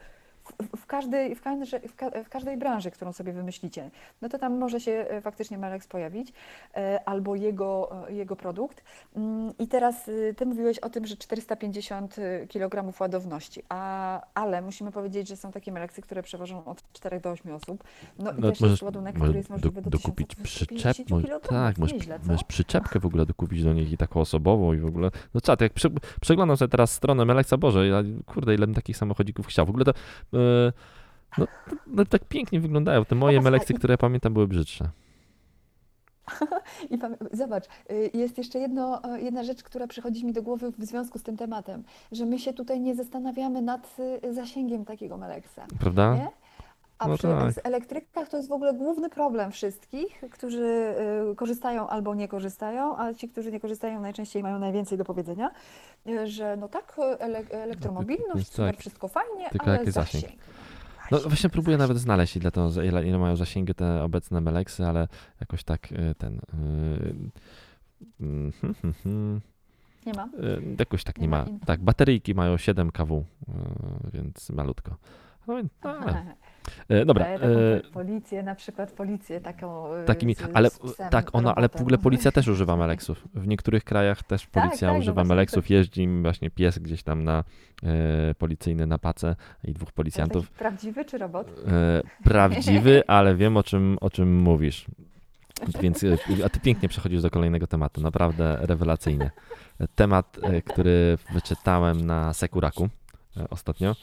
[0.77, 1.81] w każdej, w, każdej,
[2.25, 3.89] w każdej branży, którą sobie wymyślicie,
[4.21, 6.33] no to tam może się e, faktycznie Melex pojawić
[6.75, 8.83] e, albo jego, e, jego produkt.
[9.15, 12.15] Mm, I teraz ty mówiłeś o tym, że 450
[12.53, 17.31] kg ładowności, a, ale musimy powiedzieć, że są takie Melexy, które przewożą od 4 do
[17.31, 17.83] 8 osób.
[18.19, 21.47] No, no i też możesz, jest ładunek, który jest możliwy do, dokupić przyczep, kg.
[21.49, 24.85] Tak, możesz, nieźle, możesz przyczepkę w ogóle dokupić do nich i taką osobową i w
[24.85, 25.89] ogóle, no czad, jak prze,
[26.21, 29.65] przeglądam sobie teraz stronę Melexa, Boże, ja, kurde, ile bym takich samochodzików chciał.
[29.65, 29.93] W ogóle to
[30.33, 30.73] E,
[31.37, 31.47] no,
[31.87, 33.05] no tak pięknie wyglądają.
[33.05, 34.89] Te moje meleksy, które ja pamiętam, były brzydsze.
[36.91, 36.99] I
[37.33, 41.19] zobacz, y, jest jeszcze jedno, e, jedna rzecz, która przychodzi mi do głowy w związku
[41.19, 45.65] z tym tematem, że my się tutaj nie zastanawiamy nad y, zasięgiem takiego meleksa.
[45.79, 46.15] Prawda?
[46.15, 46.29] Nie?
[46.99, 47.53] A no przy tak.
[47.63, 50.95] elektrykach to jest w ogóle główny problem wszystkich, którzy
[51.31, 55.51] y, korzystają albo nie korzystają, a ci, którzy nie korzystają, najczęściej mają najwięcej do powiedzenia,
[56.23, 58.55] że no tak, ele elektromobilność, tak.
[58.55, 60.23] super, wszystko fajnie, Tylko ale zasięg.
[60.23, 60.41] zasięg.
[61.11, 65.07] No właśnie próbuję nawet znaleźć, ile, to, ile, ile mają zasięgi te obecne Meleksy, ale
[65.39, 66.39] jakoś tak y, ten...
[68.19, 68.51] Hmm,
[69.03, 69.41] hmm.
[70.05, 70.29] Nie ma?
[70.79, 71.45] Jakoś tak nie, nie ma.
[71.45, 71.65] ma.
[71.65, 73.25] Tak, bateryjki mają 7 kW,
[74.13, 74.95] więc malutko.
[75.47, 76.25] No, ale...
[76.89, 77.25] E, dobra.
[77.25, 77.39] E,
[77.93, 79.87] policję, na przykład policję taką.
[80.05, 83.27] Takimi, z, ale z psem, tak, ona, ale w ogóle policja też używa Meleksów.
[83.33, 85.69] W niektórych krajach też tak, policja tak, tak, używa no Meleksów.
[85.69, 87.43] Jeździ im właśnie pies gdzieś tam na
[87.83, 90.51] e, policyjny na pace i dwóch policjantów.
[90.51, 91.47] Prawdziwy czy robot?
[91.67, 94.85] E, prawdziwy, ale wiem o czym, o czym mówisz.
[95.81, 96.05] Więc,
[96.45, 99.31] a ty pięknie przechodzisz do kolejnego tematu, naprawdę rewelacyjnie.
[99.95, 102.89] Temat, który wyczytałem na Sekuraku
[103.49, 103.95] ostatnio,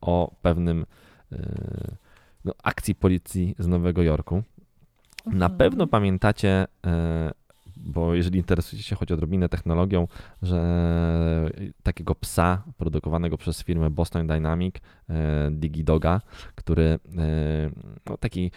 [0.00, 0.86] o pewnym
[1.32, 1.96] E,
[2.44, 4.42] no, akcji policji z Nowego Jorku.
[5.26, 5.58] Na mhm.
[5.58, 7.30] pewno pamiętacie, e,
[7.76, 10.08] bo jeżeli interesujecie się choć odrobinę technologią,
[10.42, 10.60] że
[11.82, 14.76] takiego psa produkowanego przez firmę Boston Dynamic,
[15.08, 16.20] e, DigiDoga,
[16.54, 16.98] który
[18.06, 18.50] no, taki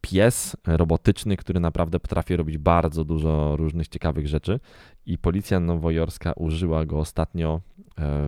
[0.00, 4.60] pies robotyczny, który naprawdę potrafi robić bardzo dużo różnych ciekawych rzeczy
[5.06, 7.60] i policja nowojorska użyła go ostatnio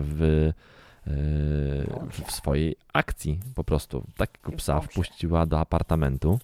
[0.01, 0.51] w
[2.11, 4.07] w swojej akcji po prostu.
[4.17, 6.39] Takiego psa wpuściła do apartamentu,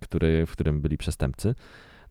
[0.00, 1.54] który, w którym byli przestępcy.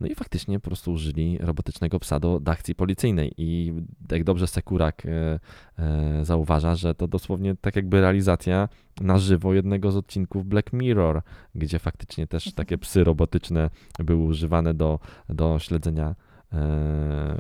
[0.04, 3.34] No i faktycznie po prostu użyli robotycznego psa do, do akcji policyjnej.
[3.38, 3.74] I
[4.12, 5.40] jak dobrze Sekurak e,
[5.80, 8.70] e, zauważa, że to dosłownie tak jakby realizacja
[9.02, 11.22] na żywo jednego z odcinków Black Mirror,
[11.56, 13.70] gdzie faktycznie też takie psy robotyczne
[14.00, 16.16] były używane do, do śledzenia
[16.54, 17.38] e,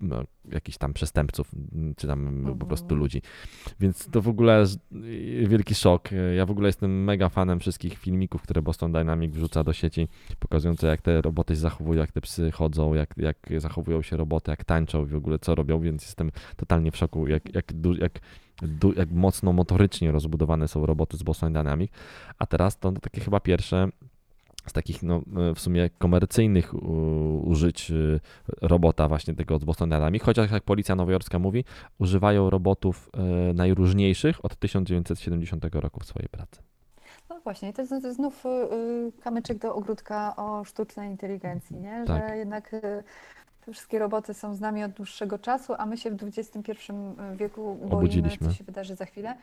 [0.00, 1.50] no, jakichś tam przestępców,
[1.96, 2.58] czy tam mhm.
[2.58, 3.22] po prostu ludzi.
[3.80, 4.64] Więc to w ogóle
[5.46, 6.08] wielki szok.
[6.36, 10.86] Ja w ogóle jestem mega fanem wszystkich filmików, które Boston Dynamic wrzuca do sieci, pokazujące
[10.86, 14.64] jak te roboty się zachowują, jak te psy chodzą, jak, jak zachowują się roboty, jak
[14.64, 18.20] tańczą w ogóle co robią, więc jestem totalnie w szoku, jak, jak, jak,
[18.96, 21.92] jak mocno motorycznie rozbudowane są roboty z Boston Dynamic.
[22.38, 23.88] A teraz to takie chyba pierwsze
[24.66, 25.22] z takich no,
[25.54, 26.74] w sumie komercyjnych
[27.42, 28.20] użyć y,
[28.62, 31.64] robota właśnie tego z Boston Dynamics, chociaż jak policja nowojorska mówi,
[31.98, 33.10] używają robotów
[33.50, 36.62] y, najróżniejszych od 1970 roku w swojej pracy.
[37.30, 42.06] No właśnie, to jest znów y, kamyczek do ogródka o sztucznej inteligencji, nie?
[42.06, 42.36] że tak.
[42.36, 42.70] jednak
[43.66, 46.72] te wszystkie roboty są z nami od dłuższego czasu, a my się w XXI
[47.36, 48.48] wieku boimy, Obudziliśmy.
[48.48, 49.36] co się wydarzy za chwilę.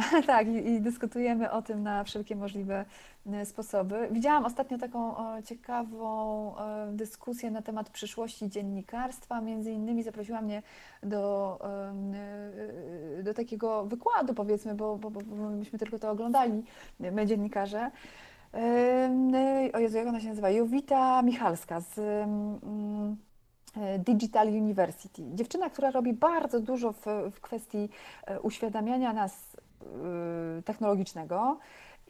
[0.26, 2.84] tak, i, i, dyskutujemy o tym na wszelkie możliwe
[3.26, 4.08] e, sposoby.
[4.10, 9.40] Widziałam ostatnio taką ciekawą e, dyskusję na temat przyszłości dziennikarstwa.
[9.40, 10.62] Między innymi zaprosiła mnie
[11.02, 11.58] do,
[13.18, 16.64] e, do takiego wykładu, powiedzmy, bo, bo, bo myśmy tylko to oglądali,
[17.00, 17.90] my dziennikarze.
[19.72, 20.50] O Jezu, jak ona się nazywa?
[20.50, 22.00] Jowita Michalska z
[23.98, 25.22] Digital University.
[25.34, 27.88] Dziewczyna, która robi bardzo dużo w, w kwestii
[28.42, 29.56] uświadamiania nas
[30.64, 31.58] technologicznego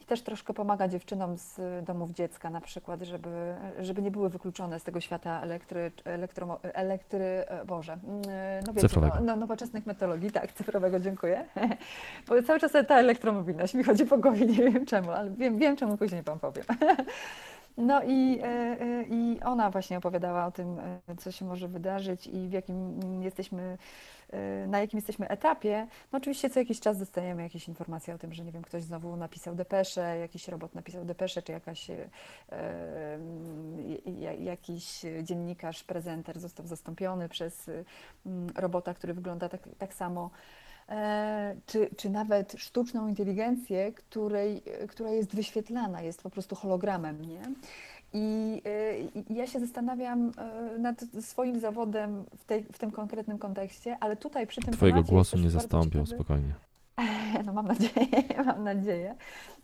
[0.01, 4.79] i też troszkę pomaga dziewczynom z domów dziecka na przykład, żeby, żeby nie były wykluczone
[4.79, 8.21] z tego świata elektry, elektro, elektry e, Boże, mm,
[8.67, 11.45] no wiecie, no, no, nowoczesnych metodologii, tak, cyfrowego, dziękuję.
[12.27, 15.75] Bo cały czas ta elektromobilność mi chodzi po głowie, nie wiem czemu, ale wiem, wiem
[15.75, 16.65] czemu później Wam powiem.
[17.77, 20.77] No i, e, e, i ona właśnie opowiadała o tym,
[21.17, 23.77] co się może wydarzyć i w jakim jesteśmy
[24.67, 25.87] na jakim jesteśmy etapie.
[26.11, 29.15] No oczywiście co jakiś czas dostajemy jakieś informacje o tym, że nie wiem, ktoś znowu
[29.15, 31.99] napisał depeszę, jakiś robot napisał depeszę, czy jakaś, e,
[34.39, 37.71] jakiś dziennikarz, prezenter został zastąpiony przez
[38.25, 40.29] mm, robota, który wygląda tak, tak samo.
[40.89, 47.41] E, czy, czy nawet sztuczną inteligencję, której, która jest wyświetlana, jest po prostu hologramem, nie?
[48.13, 48.61] I,
[49.29, 50.31] y, ja się zastanawiam
[50.75, 55.03] y, nad swoim zawodem w, tej, w tym konkretnym kontekście, ale tutaj przy tym Twojego
[55.03, 56.53] głosu nie zastąpią, spokojnie.
[57.45, 59.15] No mam nadzieję, mam nadzieję.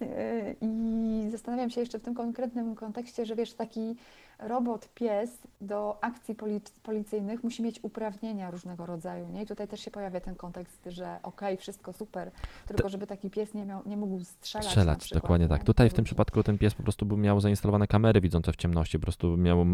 [0.02, 3.96] Y, I zastanawiam się jeszcze w tym konkretnym kontekście, że wiesz, taki
[4.40, 6.36] robot, pies do akcji
[6.84, 9.30] policyjnych musi mieć uprawnienia różnego rodzaju.
[9.30, 9.44] Nie?
[9.44, 12.32] I tutaj też się pojawia ten kontekst, że okej, okay, wszystko super,
[12.68, 14.68] tylko żeby taki pies nie, miał, nie mógł strzelać.
[14.68, 15.50] Strzelać, przykład, dokładnie nie?
[15.50, 15.64] tak.
[15.64, 19.00] Tutaj w tym przypadku ten pies po prostu by miał zainstalowane kamery widzące w ciemności,
[19.00, 19.66] po prostu miał, e,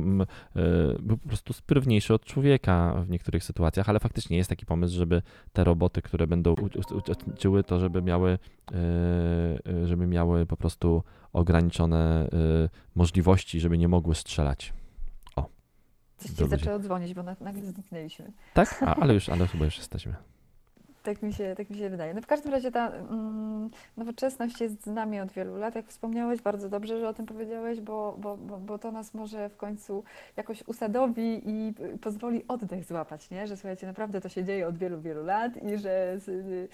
[0.99, 5.21] był po prostu sprawniejszy od człowieka w niektórych sytuacjach, ale faktycznie jest taki pomysł, żeby
[5.53, 6.55] te roboty, które będą
[7.27, 8.39] uczyły to, żeby miały,
[9.85, 11.03] żeby miały po prostu
[11.33, 12.27] ograniczone
[12.65, 14.73] y, możliwości, żeby nie mogły strzelać.
[15.35, 15.49] O.
[16.17, 18.31] Coś ci zaczęło dzwonić, bo nagle zniknęliśmy.
[18.53, 18.83] Tak?
[18.83, 20.15] A, ale już, ale chyba już jesteśmy.
[21.03, 22.13] Tak mi się, tak mi się wydaje.
[22.13, 25.75] No w każdym razie ta mm, nowoczesność jest z nami od wielu lat.
[25.75, 29.49] Jak wspomniałeś, bardzo dobrze, że o tym powiedziałeś, bo, bo, bo, bo to nas może
[29.49, 30.03] w końcu
[30.37, 33.47] jakoś usadowi i pozwoli oddech złapać, nie?
[33.47, 36.67] Że słuchajcie, naprawdę to się dzieje od wielu, wielu lat i że y, y,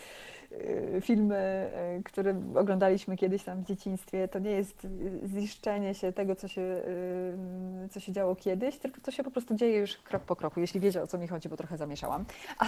[1.01, 1.69] filmy,
[1.99, 4.87] y, które oglądaliśmy kiedyś tam w dzieciństwie, to nie jest
[5.25, 9.55] ziszczenie się tego, co się, y, co się działo kiedyś, tylko to się po prostu
[9.55, 12.25] dzieje już krok po kroku, jeśli wiecie o co mi chodzi, bo trochę zamieszałam.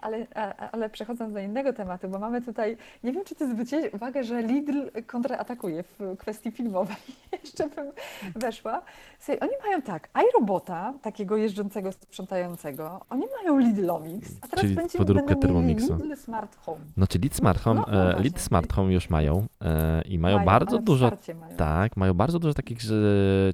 [0.00, 3.94] Ale, ale, ale przechodząc do innego tematu, bo mamy tutaj, nie wiem, czy ty zwróciłeś
[3.94, 6.96] uwagę, że Lidl kontraatakuje w kwestii filmowej.
[7.44, 7.92] Jeszcze bym
[8.34, 8.82] weszła.
[9.18, 14.98] Słuchaj, oni mają tak, iRobota, takiego jeżdżącego, sprzątającego, oni mają Lidlomix, a teraz czyli będzie
[14.98, 15.96] podróbkę Thermomixa.
[15.96, 16.83] Lidl Smart Home.
[16.96, 20.36] No, czyli Lidl Smart Home, no, no Lidl Smart Home już mają e, i mają,
[20.36, 21.56] mają bardzo dużo, mają.
[21.56, 22.78] tak, mają bardzo dużo takich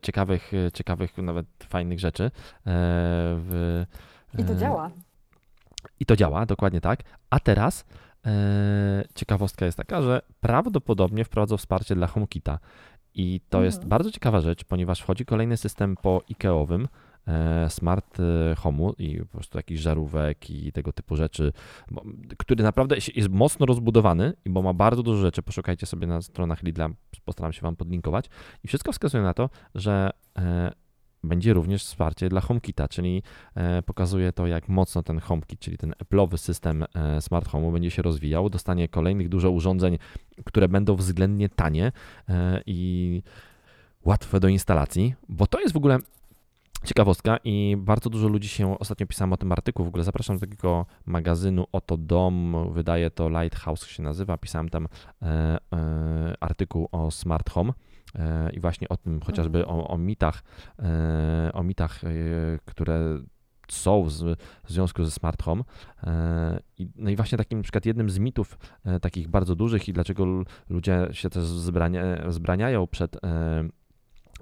[0.03, 2.25] ciekawych, ciekawych, nawet fajnych rzeczy.
[2.25, 2.31] E,
[3.37, 3.85] w,
[4.39, 4.91] I to e, działa.
[6.01, 7.01] I to działa, dokładnie tak.
[7.31, 7.85] A teraz
[8.27, 8.31] e,
[9.15, 12.59] ciekawostka jest taka, że prawdopodobnie wprowadzą wsparcie dla HomeKita.
[13.15, 13.65] I to mhm.
[13.65, 16.89] jest bardzo ciekawa rzecz, ponieważ wchodzi kolejny system po IKEA-owym, e,
[17.69, 18.19] smart
[18.57, 21.53] home'u i po prostu jakichś żarówek i tego typu rzeczy,
[22.39, 25.43] który naprawdę jest mocno rozbudowany, bo ma bardzo dużo rzeczy.
[25.43, 26.89] Poszukajcie sobie na stronach Lidla,
[27.25, 28.27] postaram się Wam podlinkować.
[28.65, 30.11] I wszystko wskazuje na to, że
[31.25, 33.23] będzie również wsparcie dla HomeKita, czyli
[33.55, 37.91] e, pokazuje to, jak mocno ten HomeKit, czyli ten Apple'owy system e, smart home'u będzie
[37.91, 38.51] się rozwijał.
[38.51, 39.99] Dostanie kolejnych dużo urządzeń,
[40.45, 41.93] które będą względnie tanie
[42.29, 43.23] e, i
[44.05, 45.99] łatwe do instalacji, bo to jest w ogóle
[46.85, 49.85] ciekawostka i bardzo dużo ludzi się ostatnio pisałem o tym artykuł.
[49.85, 54.39] W ogóle zapraszam do takiego magazynu Oto Dom, wydaje to Lighthouse się nazywa.
[54.39, 54.89] Pisałem tam
[56.41, 57.73] artykuł o smart home
[58.19, 60.43] E, i właśnie o tym chociażby o, o mitach,
[60.79, 62.09] e, o mitach, e,
[62.65, 63.19] które
[63.69, 64.11] są w,
[64.69, 65.63] związku ze smart home.
[66.97, 68.59] no i właśnie takim na przykład jednym z mitów
[69.03, 70.27] takich bardzo dużych i dlaczego
[70.69, 73.17] ludzie się też zbrania, zbraniają przed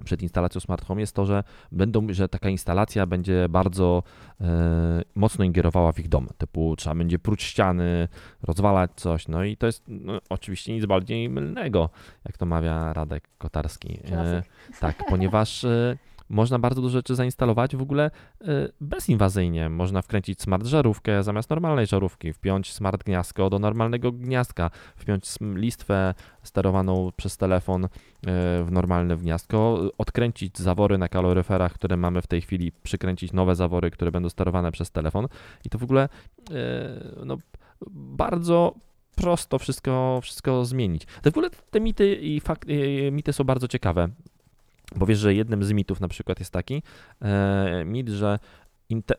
[0.03, 4.03] przed instalacją smart home jest to, że będą, że taka instalacja będzie bardzo
[4.41, 8.07] e, mocno ingerowała w ich dom, typu trzeba będzie próć ściany,
[8.43, 11.89] rozwalać coś, no i to jest no, oczywiście nic bardziej mylnego,
[12.25, 13.99] jak to mawia Radek Kotarski.
[14.11, 14.43] E,
[14.79, 15.97] tak, ponieważ e,
[16.29, 18.11] można bardzo dużo rzeczy zainstalować w ogóle
[18.41, 18.45] y,
[18.81, 19.69] bezinwazyjnie.
[19.69, 26.13] Można wkręcić smart żarówkę zamiast normalnej żarówki, wpiąć smart gniazdko do normalnego gniazdka, wpiąć listwę
[26.43, 27.89] sterowaną przez telefon y,
[28.63, 33.91] w normalne gniazdko, odkręcić zawory na kaloryferach, które mamy w tej chwili, przykręcić nowe zawory,
[33.91, 35.27] które będą sterowane przez telefon
[35.65, 36.09] i to w ogóle
[36.49, 36.55] y,
[37.25, 37.37] no,
[37.91, 38.75] bardzo
[39.15, 41.05] prosto wszystko, wszystko zmienić.
[41.23, 42.41] W ogóle te mity i
[43.11, 44.09] mity są bardzo ciekawe.
[44.95, 46.83] Bo wiesz, że jednym z mitów na przykład jest taki
[47.21, 48.39] e, mit, że,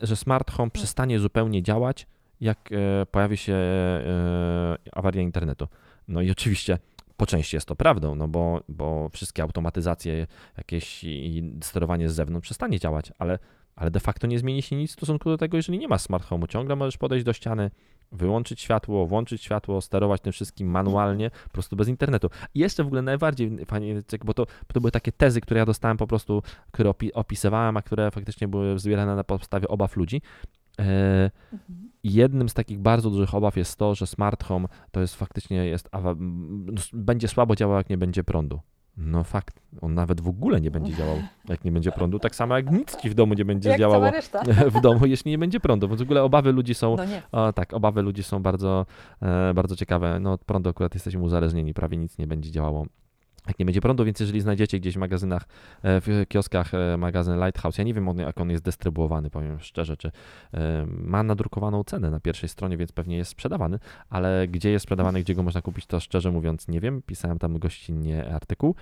[0.01, 2.07] że smart home przestanie zupełnie działać,
[2.41, 5.67] jak e, pojawi się e, awaria internetu.
[6.07, 6.79] No i oczywiście
[7.17, 12.45] po części jest to prawdą, no bo, bo wszystkie automatyzacje jakieś i sterowanie z zewnątrz
[12.47, 13.39] przestanie działać, ale,
[13.81, 16.29] ale de facto nie zmieni się nic w stosunku do tego, jeżeli nie ma smart
[16.29, 16.47] home'u.
[16.47, 17.71] Ciągle możesz podejść do ściany,
[18.11, 22.29] wyłączyć światło, włączyć światło, sterować tym wszystkim manualnie, po prostu bez internetu.
[22.55, 25.97] I jeszcze w ogóle najbardziej fajnie, bo to, to były takie tezy, które ja dostałem
[25.97, 30.21] po prostu, które opi opisywałem, a które faktycznie były zbierane na podstawie obaw ludzi.
[30.79, 31.31] E,
[32.03, 35.89] jednym z takich bardzo dużych obaw jest to, że smart home to jest faktycznie jest,
[36.93, 38.59] będzie słabo działał, jak nie będzie prądu.
[38.97, 41.15] No fakt, on nawet w ogóle nie będzie działał,
[41.49, 42.19] jak nie będzie prądu.
[42.19, 44.11] Tak samo jak nic ci w domu nie będzie jak działało
[44.75, 45.87] w domu, jeśli nie będzie prądu.
[45.87, 46.95] Więc w ogóle obawy ludzi są.
[46.97, 48.85] No o, tak, obawy ludzi są bardzo,
[49.21, 50.19] e, bardzo ciekawe.
[50.19, 52.85] No od prądu akurat jesteśmy uzależnieni, prawie nic nie będzie działało
[53.47, 55.43] jak nie będzie prądu, więc jeżeli znajdziecie gdzieś w magazynach,
[55.83, 59.97] e, w kioskach e, magazyn Lighthouse, ja nie wiem jak on jest dystrybuowany, powiem szczerze,
[59.97, 60.11] czy
[60.53, 63.79] e, ma nadrukowaną cenę na pierwszej stronie, więc pewnie jest sprzedawany,
[64.09, 67.01] ale gdzie jest sprzedawany, gdzie go można kupić, to szczerze mówiąc nie wiem.
[67.01, 68.75] Pisałem tam gościnnie artykuł.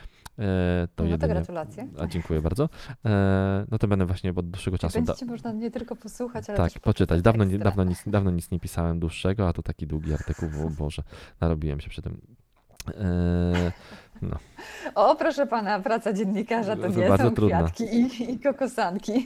[0.95, 1.17] To no jedynie...
[1.17, 1.87] to gratulacje.
[1.99, 2.69] A, dziękuję bardzo.
[3.71, 4.97] No to będę właśnie od dłuższego czasu...
[4.97, 5.31] Będziecie da...
[5.31, 7.21] można nie tylko posłuchać, ale Tak, też poczytać.
[7.21, 10.69] Dawno, nie, dawno, nic, dawno nic nie pisałem dłuższego, a to taki długi artykuł, bo
[10.83, 11.03] Boże,
[11.41, 12.21] narobiłem się przy tym.
[14.21, 14.37] No.
[14.95, 17.57] O, proszę pana, praca dziennikarza to, to nie są trudna.
[17.57, 19.25] kwiatki i, i, kokosanki.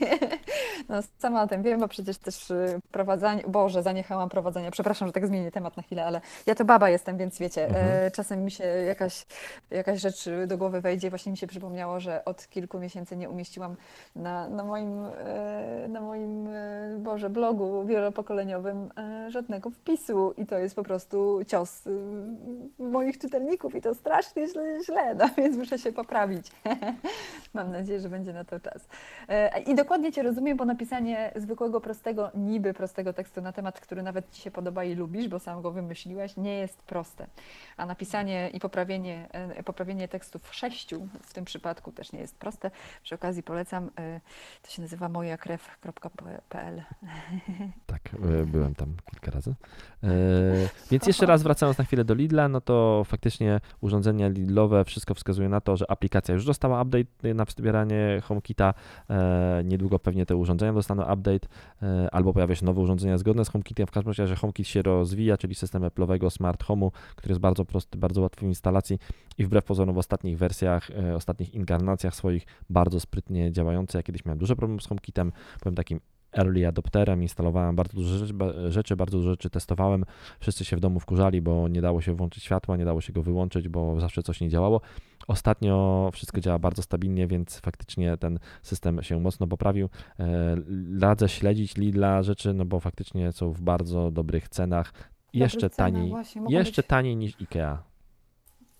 [0.88, 5.12] No, sama o tym wiem, bo przecież też y, prowadzenie, Boże, zaniechałam prowadzenia, przepraszam, że
[5.12, 7.86] tak zmienię temat na chwilę, ale ja to baba jestem, więc wiecie, mhm.
[8.06, 9.26] E, czasem mi się jakaś,
[9.70, 11.10] jakaś rzecz do głowy wejdzie.
[11.10, 13.76] Właśnie mi się przypomniało, że od kilku miesięcy nie umieściłam
[14.16, 18.90] na, na moim, e, na moim, e, Boże, blogu wielopokoleniowym
[19.28, 21.82] żadnego wpisu i to jest po prostu cios
[22.78, 26.46] moich czytelników i to strasznie źle źle, no więc muszę się poprawić.
[27.54, 28.88] Mam nadzieję, że będzie na to czas.
[29.28, 34.02] E, I dokładnie Cię rozumiem, bo napisanie zwykłego, prostego, niby prostego tekstu na temat, który
[34.02, 37.26] nawet Ci się podoba i lubisz, bo sam go wymyśliłeś, nie jest proste.
[37.76, 42.70] A napisanie i poprawienie, e, poprawienie tekstów sześciu w tym przypadku też nie jest proste.
[43.02, 44.20] Przy okazji polecam, e,
[44.62, 46.82] to się nazywa mojakrew.pl.
[47.86, 48.02] Tak,
[48.46, 49.54] byłem tam kilka razy.
[50.90, 55.48] Więc jeszcze raz wracając na chwilę do Lidla, no to faktycznie urządzenia Lidlowe wszystko wskazuje
[55.48, 58.74] na to, że aplikacja już dostała update na wspieranie HomeKita.
[59.10, 61.48] E, niedługo pewnie te urządzenia dostaną update,
[61.82, 63.86] e, albo pojawia się nowe urządzenia zgodne z HomeKitem.
[63.86, 67.98] W każdym razie HomeKit się rozwija, czyli system Apple'owego Smart Home'u, który jest bardzo prosty,
[67.98, 68.98] bardzo łatwy w instalacji
[69.38, 73.98] i wbrew pozorom w ostatnich wersjach, e, ostatnich inkarnacjach swoich bardzo sprytnie działający.
[73.98, 76.00] Ja kiedyś miałem duże problemy z HomeKitem, powiem takim
[76.36, 78.34] early adopterem, instalowałem bardzo dużo rzeczy,
[78.68, 80.04] rzeczy, bardzo dużo rzeczy testowałem.
[80.40, 83.22] Wszyscy się w domu wkurzali, bo nie dało się włączyć światła, nie dało się go
[83.22, 84.80] wyłączyć, bo zawsze coś nie działało.
[85.28, 89.88] Ostatnio wszystko działa bardzo stabilnie, więc faktycznie ten system się mocno poprawił.
[90.20, 90.56] E,
[91.00, 94.92] radzę śledzić Lidla rzeczy, no bo faktycznie są w bardzo dobrych cenach.
[95.32, 96.12] Jeszcze taniej,
[96.48, 96.88] jeszcze być...
[96.88, 97.93] taniej niż IKEA.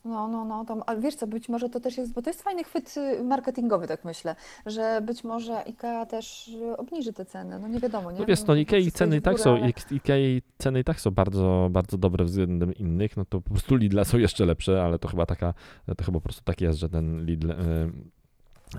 [0.05, 2.42] No, no, no, to, a wiesz co, być może to też jest, bo to jest
[2.42, 4.36] fajny chwyt y, marketingowy, tak myślę,
[4.66, 8.18] że być może IKEA też y, obniży te ceny, no nie wiadomo, nie?
[8.18, 10.80] No wiesz, no Ikei wszystko ceny i idzie w tak górę, są, ale- Ikei ceny
[10.80, 14.46] i tak są bardzo, bardzo dobre względem innych, no to po prostu Lidla są jeszcze
[14.46, 15.55] lepsze, ale to chyba taka,
[15.96, 17.57] to chyba po prostu tak jest, że ten Lidl, e,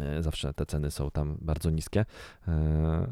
[0.02, 2.06] e, zawsze te ceny są tam bardzo niskie.
[2.48, 3.08] E,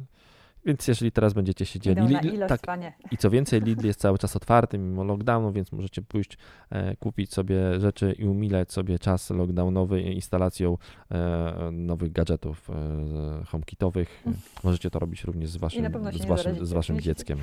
[0.66, 2.94] więc jeżeli teraz będziecie się dzieli, Idą na Lidl, tak, panie.
[3.12, 6.38] i co więcej, Lidl jest cały czas otwarty mimo lockdownu, więc możecie pójść,
[6.70, 10.78] e, kupić sobie rzeczy i umilać sobie czas lockdownowy instalacją
[11.12, 14.24] e, nowych gadżetów e, HomeKitowych.
[14.64, 17.40] Możecie to robić również z waszym, z waszym, z waszym dzieckiem.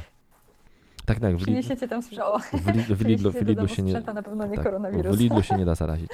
[1.05, 4.23] Tak, tak, w, Lidl, Przyniesiecie tam w, Lidl, w, Lidlu, w, Lidlu się nie, na
[4.23, 6.11] pewno nie tak, w Lidlu się nie da zarazić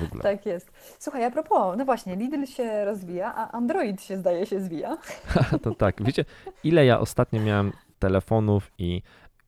[0.00, 0.22] w ogóle.
[0.22, 0.70] Tak jest.
[0.98, 4.96] Słuchaj, a propos, no właśnie, Lidl się rozwija, a Android się zdaje się zwija.
[5.62, 6.24] To tak, wiecie,
[6.64, 9.02] ile ja ostatnio miałem telefonów i,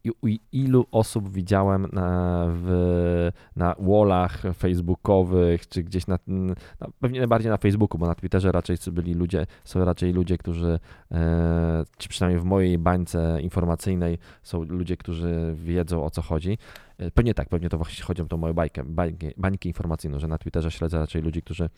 [0.05, 6.55] i u ilu osób widziałem na, w, na wallach facebookowych, czy gdzieś na, na,
[7.01, 10.79] pewnie najbardziej na Facebooku, bo na Twitterze raczej byli ludzie, są raczej ludzie, którzy,
[11.13, 16.59] e, czy przynajmniej w mojej bańce informacyjnej są ludzie, którzy wiedzą o co chodzi.
[16.99, 18.85] E, Pewnie tak, pewnie to właśnie chodzi o tą moją bajkę,
[19.37, 21.71] bańkę, informacyjną, że na Twitterze śledzę raczej ludzi, którzy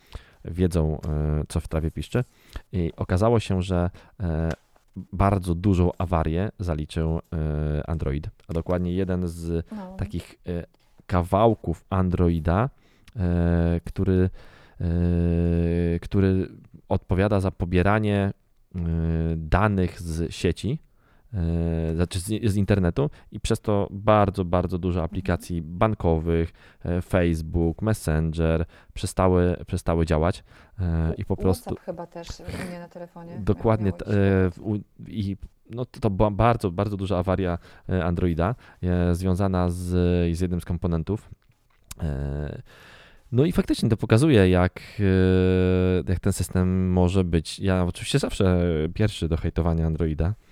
[0.45, 2.23] wiedzą, e, co w trawie piszczy.
[2.71, 4.49] I okazało się, że e,
[4.95, 9.95] bardzo dużą awarię zaliczył e, Android, a dokładnie jeden z No.
[9.97, 10.65] takich e,
[11.05, 12.69] kawałków Androida,
[13.15, 14.29] e, który,
[16.01, 16.49] który
[16.89, 18.33] odpowiada za pobieranie
[19.37, 20.79] danych z sieci,
[21.95, 26.51] znaczy z, internetu i przez to bardzo, bardzo dużo aplikacji bankowych,
[26.85, 30.43] e, Facebook, Messenger przestały, przestały działać
[30.79, 33.39] e, i po prostu WhatsApp chyba też u mnie na telefonie.
[33.39, 33.89] Dokładnie.
[33.89, 34.51] e,
[35.07, 35.37] I
[35.69, 37.57] no, to, była bardzo, bardzo duża awaria
[37.89, 39.77] e, Androida e, związana z,
[40.37, 41.29] z jednym z komponentów.
[42.03, 42.61] E,
[43.31, 47.59] No i faktycznie to pokazuje, jak, e, jak ten system może być.
[47.59, 48.59] Ja oczywiście zawsze
[48.93, 50.50] pierwszy do hejtowania Androida, e,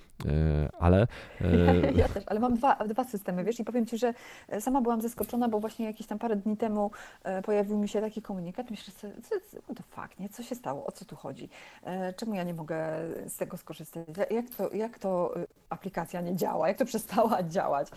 [0.79, 1.07] ale
[1.41, 4.13] e, Ja też, ale mam dwa, dwa systemy, wiesz, i powiem Ci, że
[4.49, 6.91] e, sama byłam zaskoczona, bo właśnie jakieś tam parę dni temu
[7.23, 8.71] e, pojawił mi się taki komunikat.
[8.71, 9.13] Myślę sobie,
[9.63, 10.29] what the fuck, nie?
[10.29, 10.85] Co się stało?
[10.85, 11.49] O co tu chodzi?
[11.83, 12.87] E, Czemu ja nie mogę
[13.27, 14.03] z tego skorzystać?
[14.31, 16.67] Jak to, jak to e, aplikacja nie działa?
[16.67, 17.87] Jak to przestała działać?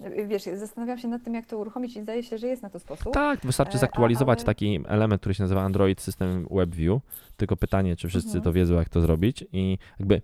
[0.00, 2.70] E, Wiesz, zastanawiam się nad tym, jak to uruchomić i zdaje się, że jest na
[2.70, 3.12] to sposób.
[3.14, 7.00] tak, wystarczy E, zaktualizować ale- taki element, który się nazywa Android System WebView.
[7.36, 8.44] Tylko pytanie, czy wszyscy Mhm.
[8.44, 9.44] to wiedzą, jak to zrobić.
[9.52, 10.22] I jakby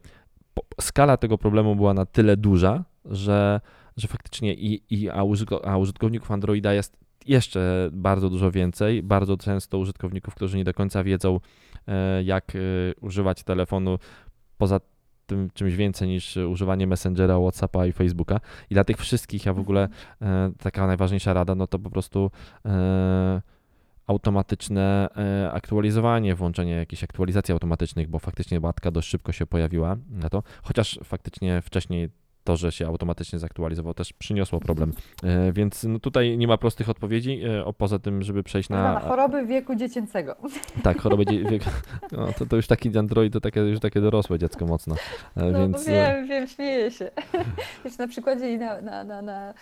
[0.80, 3.60] skala tego problemu była na tyle duża, że,
[3.96, 6.96] że faktycznie i, i a, użytko, a użytkowników Androida jest
[7.26, 9.02] jeszcze bardzo dużo więcej.
[9.02, 11.40] Bardzo często użytkowników, którzy nie do końca wiedzą,
[11.88, 12.58] e, jak e,
[13.00, 13.98] używać telefonu
[14.58, 14.80] poza
[15.26, 18.40] tym czymś więcej niż używanie Messengera, Whatsappa i Facebooka.
[18.70, 19.88] I dla tych wszystkich ja w ogóle
[20.22, 22.30] e, taka najważniejsza rada, no to po prostu
[24.08, 30.28] automatyczne e, aktualizowanie, włączenie jakichś aktualizacji automatycznych, bo faktycznie łatka dość szybko się pojawiła na
[30.28, 32.08] to, chociaż faktycznie wcześniej
[32.48, 34.92] to, że się automatycznie zaktualizował, też przyniosło problem.
[35.24, 39.00] E, Więc no tutaj nie ma prostych odpowiedzi, e, poza tym, żeby przejść Na, na.
[39.00, 40.36] choroby wieku dziecięcego.
[40.82, 41.24] Tak, choroby.
[41.26, 41.62] dzie- Wiek,
[42.12, 44.94] no, to, to już taki Android, to takie, już takie dorosłe dziecko mocno.
[45.36, 45.86] E, No Więc.
[45.86, 47.10] wiem, wiem, śmieję się.
[47.84, 49.54] Wiesz, na przykładzie i na, na, na, na,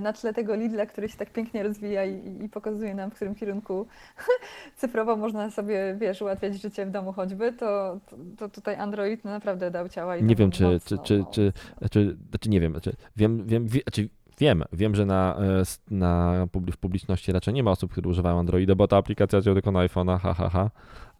[0.00, 3.34] na tle tego Lidla, który się tak pięknie rozwija i, i pokazuje nam, w którym
[3.34, 3.86] kierunku
[4.76, 9.30] cyfrowo można sobie, wiesz, ułatwiać życie w domu choćby, to, to, to tutaj Android no,
[9.30, 11.52] naprawdę dał ciała i Nie wiem, czy, mocno, czy, czy, czy,
[11.90, 14.08] czy, znaczy nie wiem, znaczy wiem, wiem, wie, znaczy
[14.38, 15.62] wiem, wiem, że na, e,
[15.94, 19.72] na w publiczności raczej nie ma osób, które używają Androida, bo ta aplikacja działa tylko
[19.72, 20.70] na iPhone'a, ha, ha, ha.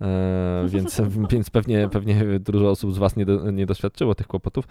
[0.00, 1.02] E, więc,
[1.32, 4.64] więc pewnie, pewnie dużo osób z Was nie, do, nie doświadczyło tych kłopotów,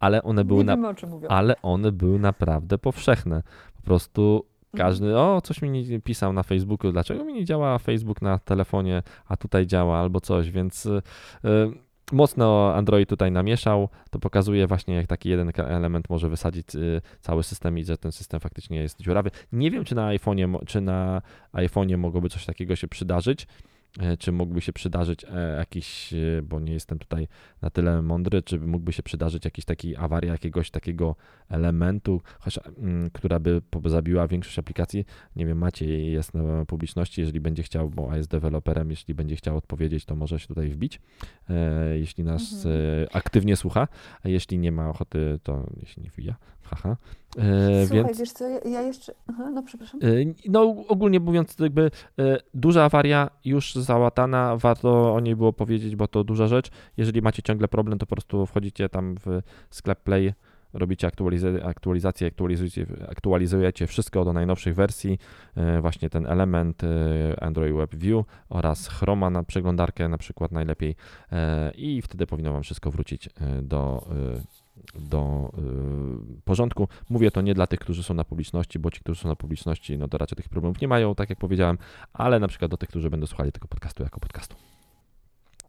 [0.00, 0.76] ale one były, na,
[1.28, 3.42] ale one były naprawdę powszechne.
[3.76, 4.44] Po prostu
[4.76, 9.02] każdy, o, coś mi nie pisał na Facebooku, dlaczego mi nie działa Facebook na telefonie,
[9.26, 11.02] a tutaj działa albo coś, więc y,
[12.12, 13.88] mocno Android tutaj namieszał.
[14.10, 18.12] To pokazuje właśnie, jak taki jeden element może wysadzić y, cały system i że ten
[18.12, 19.30] system faktycznie jest dziurawy.
[19.52, 23.46] Nie wiem, czy na iPhone'ie, czy na iPhone'ie mogłoby coś takiego się przydarzyć.
[24.00, 27.28] E, Czy mógłby się przydarzyć e, jakiś, e, bo nie jestem tutaj
[27.62, 31.16] na tyle mądry, czy mógłby się przydarzyć jakiś taki awaria jakiegoś takiego
[31.48, 35.04] elementu, chociaż, mm, która by zabiła większość aplikacji.
[35.36, 39.56] Nie wiem, Maciej jest na publiczności, jeżeli będzie chciał, bo jest deweloperem, jeśli będzie chciał
[39.56, 41.00] odpowiedzieć, to może się tutaj wbić,
[41.94, 43.06] jeśli nas Mhm.
[43.12, 43.88] aktywnie słucha,
[44.22, 46.36] a jeśli nie ma ochoty, to jeśli nie wbija,
[46.68, 46.96] haha.
[47.38, 49.14] E, Słuchaj, więc wiesz co, ja, ja jeszcze...
[49.26, 50.00] Aha, no przepraszam.
[50.02, 50.06] E,
[50.48, 56.08] No, ogólnie mówiąc, jakby e, duża awaria już załatana, warto o niej było powiedzieć, bo
[56.08, 56.70] to duża rzecz.
[56.96, 59.40] Jeżeli macie ciągle problem, to po prostu wchodzicie tam w
[59.70, 60.32] sklep Play
[60.72, 65.18] robicie aktualizację, aktualizację aktualizujecie, aktualizujecie wszystko do najnowszych wersji,
[65.56, 70.94] e, właśnie ten element e, Android Web View oraz Chroma na przeglądarkę na przykład najlepiej
[71.32, 73.28] e, i wtedy powinno Wam wszystko wrócić
[73.62, 74.08] do
[75.00, 75.50] do
[76.38, 76.88] y, porządku.
[77.10, 79.98] Mówię to nie dla tych, którzy są na publiczności, bo ci, którzy są na publiczności,
[79.98, 81.78] no to raczej tych problemów nie mają, tak jak powiedziałem,
[82.12, 84.56] ale na przykład do tych, którzy będą słuchali tego podcastu jako podcastu.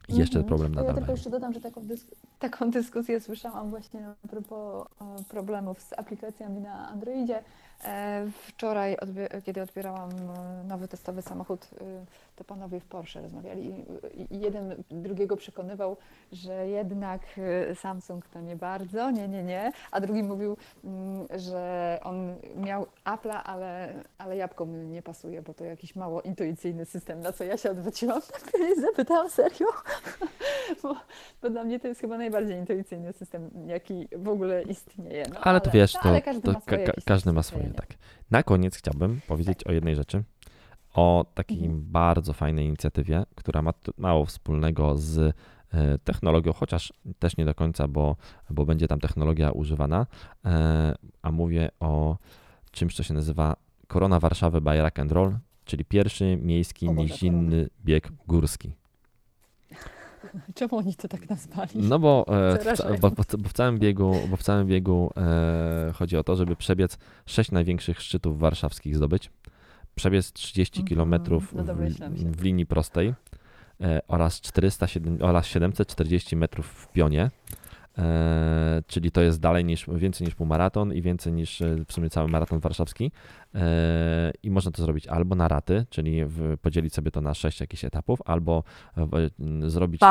[0.09, 0.47] I jeszcze Mhm.
[0.47, 1.15] problem nadal Ja tylko mają.
[1.15, 4.87] jeszcze dodam, że taką, dys- taką dyskusję słyszałam właśnie a propos
[5.29, 7.43] problemów z aplikacjami na Androidzie.
[7.83, 11.85] E, Wczoraj, odbie- kiedy odbierałam e, nowy testowy samochód, e,
[12.35, 15.97] to panowie w Porsche rozmawiali i- jeden drugiego przekonywał,
[16.31, 17.21] że jednak
[17.75, 23.41] Samsung to nie bardzo, nie, nie, nie, a drugi mówił, mm, że on miał Apple'a,
[23.43, 27.57] ale, ale jabłko mu nie pasuje, bo to jakiś mało intuicyjny system, na co ja
[27.57, 28.21] się odwróciłam
[28.77, 29.67] i zapytałam serio,
[30.83, 30.95] bo,
[31.41, 35.25] bo dla mnie to jest chyba najbardziej intuicyjny system, jaki w ogóle istnieje.
[35.33, 37.68] No, Ale to wiesz, to, ale każdy to ma swoje ka- każdy ma przyzwyczajenia.
[37.73, 37.97] Swoje, tak.
[38.31, 40.23] Na koniec chciałbym powiedzieć o jednej rzeczy,
[40.93, 41.83] o takiej Mhm.
[41.91, 45.17] bardzo fajnej inicjatywie, która ma mało wspólnego z
[45.73, 48.15] e, technologią, chociaż też nie do końca, bo,
[48.49, 50.07] bo będzie tam technologia używana,
[50.45, 52.17] e, a mówię o
[52.71, 53.55] czymś, co się nazywa
[53.87, 58.71] Korona Warszawy by Rock and Roll, czyli pierwszy miejski O Boże, nizinny bieg górski.
[60.55, 61.69] Czemu oni to tak nazwali?
[61.75, 66.17] No bo, e, w, bo, bo, w całym biegu, bo w całym biegu e, chodzi
[66.17, 69.31] o to, żeby przebiec sześć największych szczytów warszawskich zdobyć,
[69.95, 71.53] przebiec 30 Mhm, km no w,
[72.37, 73.13] w linii prostej
[73.81, 77.31] e, oraz, 407, oraz 740 metrów w pionie.
[77.99, 82.09] E, czyli to jest dalej niż, więcej niż półmaraton i więcej niż e, w sumie
[82.09, 83.11] cały maraton warszawski.
[83.55, 86.21] E, I można to zrobić albo na raty, czyli
[86.61, 88.63] podzielić sobie to na sześć jakichś etapów, albo
[89.67, 90.07] zrobić to,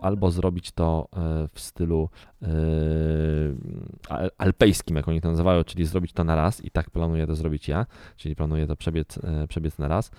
[0.00, 1.08] albo zrobić to
[1.52, 2.08] w stylu
[4.08, 7.34] al- alpejskim, jak oni to nazywają, czyli zrobić to na raz i tak planuję to
[7.34, 7.86] zrobić ja,
[8.16, 9.18] czyli planuję to przebiec,
[9.48, 10.10] przebiec na raz.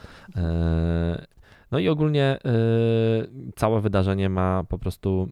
[1.72, 2.40] No i ogólnie
[3.56, 5.30] całe wydarzenie ma po prostu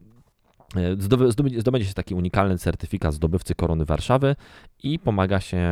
[1.58, 4.36] zdobędzie się taki unikalny certyfikat zdobywcy korony Warszawy
[4.82, 5.70] i pomaga się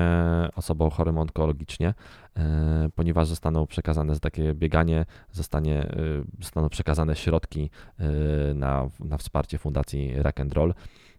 [0.54, 1.94] osobom chorym onkologicznie,
[2.36, 5.96] e, ponieważ zostaną przekazane za takie bieganie, zostanie, e,
[6.40, 10.74] zostaną przekazane środki e, na, na wsparcie Fundacji Rock and Roll,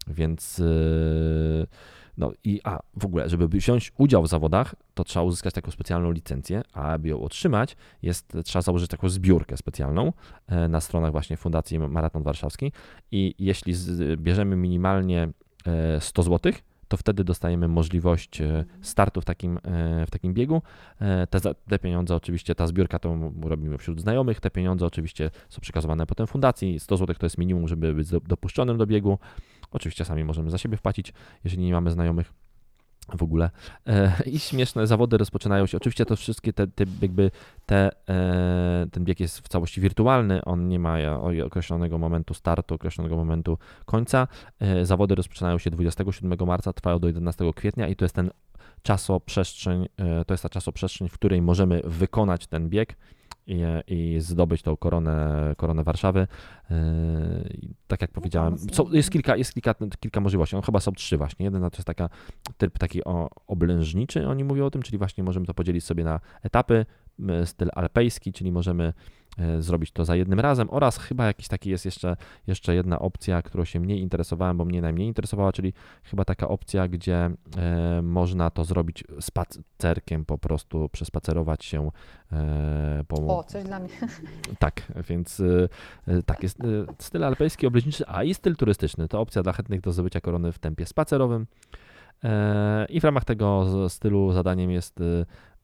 [0.08, 0.64] więc e,
[2.18, 6.12] no i a w ogóle, żeby wziąć udział w zawodach, to trzeba uzyskać taką specjalną
[6.12, 10.14] licencję, a aby ją otrzymać, jest, trzeba założyć taką zbiórkę specjalną
[10.48, 12.72] e, na stronach właśnie Fundacji Maraton Warszawski
[13.12, 13.74] i jeśli
[14.18, 15.30] bierzemy minimalnie
[15.66, 16.52] e, 100 zł,
[16.88, 20.62] to wtedy dostajemy możliwość e, startu w takim, e, w takim biegu.
[21.02, 21.40] E, Te,
[21.70, 26.28] te pieniądze oczywiście, ta zbiórka to robimy wśród znajomych, te pieniądze oczywiście są przekazywane potem
[26.28, 26.80] fundacji.
[26.80, 29.18] 100 zł to jest minimum, żeby być do- dopuszczonym do biegu.
[29.72, 31.14] Oczywiście sami możemy za siebie wpłacić,
[31.44, 32.34] jeżeli nie mamy znajomych
[33.16, 33.50] w ogóle.
[33.88, 35.78] E, I śmieszne zawody rozpoczynają się.
[35.78, 37.32] Oczywiście to wszystkie te, te jakby
[37.66, 40.98] te, e, ten bieg jest w całości wirtualny, on nie ma
[41.46, 44.28] określonego momentu startu, określonego momentu końca.
[44.60, 48.32] E, Zawody rozpoczynają się 27 marca, trwają do 11 kwietnia i to jest ten
[48.82, 49.86] czasoprzestrzeń,
[50.28, 52.98] to jest ta czasoprzestrzeń, w której możemy wykonać ten bieg
[53.48, 56.28] i, i zdobyć tą koronę, koronę Warszawy.
[57.54, 58.74] I Tak jak powiedziałem, mocno.
[58.74, 60.56] są, jest, kilka, jest kilka, kilka możliwości.
[60.56, 61.44] No, chyba są trzy właśnie.
[61.46, 62.10] Jeden to jest taka
[62.58, 66.20] typ taki o, oblężniczy, oni mówią o tym, czyli właśnie możemy to podzielić sobie na
[66.44, 66.86] etapy,
[67.20, 68.94] m, styl alpejski, czyli możemy
[69.60, 72.18] zrobić to za jednym razem oraz chyba jakiś taki jest jeszcze,
[72.48, 75.74] jeszcze jedna opcja, którą się mniej interesowałem, bo mnie najmniej interesowała, czyli
[76.04, 81.92] chyba taka opcja, gdzie e, można to zrobić spacerkiem po prostu, przespacerować się
[82.32, 83.90] e, po, O, coś dla mnie.
[84.60, 85.42] tak, więc
[86.26, 86.58] tak, jest
[87.00, 89.08] styl alpejski, obleżniczy, a i styl turystyczny.
[89.08, 91.48] To opcja dla chętnych do zdobycia korony w tempie spacerowym.
[92.24, 95.00] E, I w ramach tego stylu zadaniem jest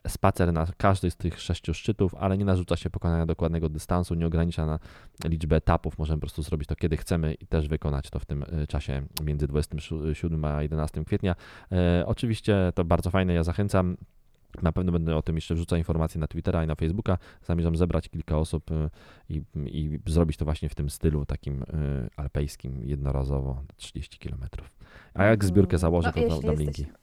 [0.07, 4.27] spacer na każdy z tych sześciu szczytów, ale nie narzuca się pokonania dokładnego dystansu, nie
[4.27, 4.79] ogranicza na
[5.25, 5.97] liczbę etapów.
[5.97, 9.05] Możemy po prostu zrobić to kiedy chcemy i też wykonać to w tym y, czasie
[9.23, 11.35] między 27 a 11 kwietnia.
[11.71, 13.97] E, Oczywiście to bardzo fajne, ja zachęcam.
[14.61, 17.17] Na pewno będę o tym jeszcze wrzucał informacje na Twittera i na Facebooka.
[17.43, 18.89] Zamierzam zebrać kilka osób y,
[19.29, 21.63] i, i zrobić to właśnie w tym stylu takim
[22.15, 24.43] alpejskim, jednorazowo 30 km.
[25.13, 26.81] A jak zbiórkę założę, No, to dam linki.
[26.81, 27.02] jesteś- E,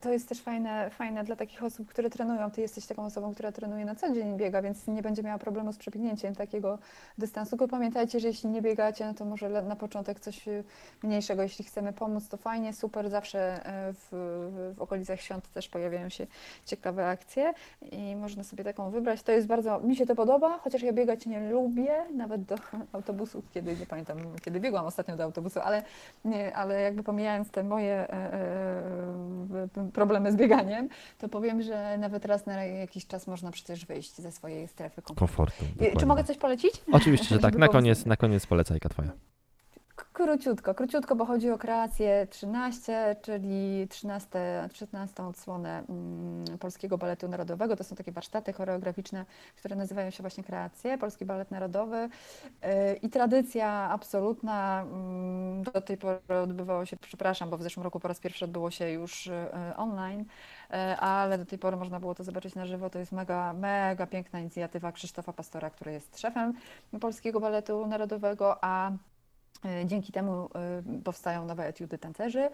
[0.00, 2.50] to jest też fajne, fajne dla takich osób, które trenują.
[2.50, 5.72] Ty jesteś taką osobą, która trenuje na co dzień biega, więc nie będzie miała problemu
[5.72, 6.78] z przebiegnięciem takiego
[7.18, 7.50] dystansu.
[7.50, 10.64] Tylko pamiętajcie, że jeśli nie biegacie, no to może na początek coś e,
[11.02, 11.42] mniejszego.
[11.42, 13.10] Jeśli chcemy pomóc, to fajnie, super.
[13.10, 14.08] Zawsze e, w,
[14.76, 16.26] w okolicach świąt też pojawiają się
[16.64, 17.54] ciekawe akcje
[17.92, 19.22] i można sobie taką wybrać.
[19.22, 22.56] To jest bardzo, mi się to podoba, chociaż ja biegać nie lubię, nawet do
[22.92, 25.82] autobusu, kiedy nie pamiętam, kiedy biegłam ostatnio do autobusu, ale,
[26.24, 28.06] nie, ale jakby pomijając te moje
[29.92, 30.88] problemy z bieganiem,
[31.18, 35.36] to powiem, że nawet raz na jakiś czas można przecież wyjść ze swojej strefy komfortu.
[35.36, 36.82] komfortu Czy mogę coś polecić?
[36.92, 37.56] Oczywiście, że tak.
[37.56, 39.12] Na koniec, na koniec polecajka Twoja.
[40.16, 44.28] Króciutko, króciutko, bo chodzi o kreację 13, czyli 13,
[44.72, 47.76] 13 odsłonę mm, Polskiego Baletu Narodowego.
[47.76, 49.24] To są takie warsztaty choreograficzne,
[49.56, 51.96] które nazywają się właśnie kreacje, Polski Balet Narodowy.
[52.62, 52.68] Yy,
[53.02, 54.82] I tradycja absolutna.
[54.82, 58.70] Mm, do tej pory odbywało się, przepraszam, bo w zeszłym roku po raz pierwszy odbyło
[58.70, 60.24] się już yy, online,
[60.70, 62.90] yy, ale do tej pory można było to zobaczyć na żywo.
[62.90, 66.52] To jest mega, mega piękna inicjatywa Krzysztofa Pastora, który jest szefem
[67.00, 68.90] Polskiego Baletu Narodowego, a
[69.84, 72.50] dzięki temu e, powstają nowe etiudy tancerzy,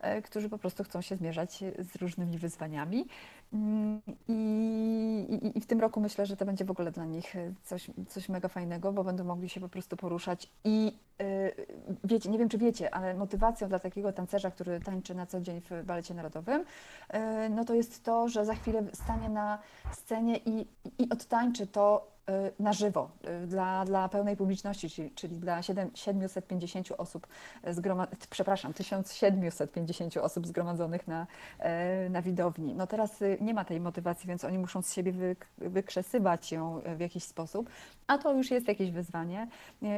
[0.00, 3.06] e, którzy po prostu chcą się zmierzać z różnymi wyzwaniami.
[3.52, 7.34] Mm, I, i, I, w tym roku myślę, że to będzie w ogóle dla nich
[7.62, 10.50] coś, coś mega fajnego, bo będą mogli się po prostu poruszać.
[10.64, 10.98] I
[12.04, 15.60] wiecie, nie wiem czy wiecie, ale motywacją dla takiego tancerza, który tańczy na co dzień
[15.70, 16.64] w balecie narodowym,
[17.50, 19.58] no to jest to, że za chwilę stanie na
[19.92, 20.66] scenie i,
[20.98, 22.15] i odtańczy to
[22.58, 23.10] na żywo
[23.44, 27.26] y, dla, dla pełnej publiczności, czyli, czyli dla 7, 750 osób,
[27.64, 31.26] zgromad- przepraszam, 1750 osób zgromadzonych na,
[32.06, 32.74] y, na widowni.
[32.74, 35.12] No teraz nie ma tej motywacji, więc oni muszą z siebie
[35.58, 37.70] wykrzesywać ją w jakiś sposób,
[38.06, 39.48] a to już jest jakieś wyzwanie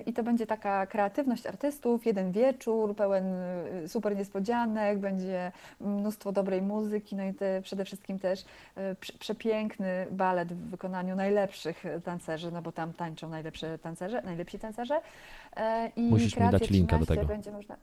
[0.06, 3.24] i to będzie taka kreatywność artystów, jeden wieczór pełen
[3.86, 8.44] super niespodzianek, będzie mnóstwo dobrej muzyki, no i te, przede wszystkim też
[9.18, 15.00] przepiękny balet w wykonaniu najlepszych tancerzy tancerzy, no bo tam tańczą najlepsze tancerze, najlepsi tancerze.
[15.56, 17.24] E, I Musisz mi dać linka do tego.
[17.24, 17.76] Będzie można...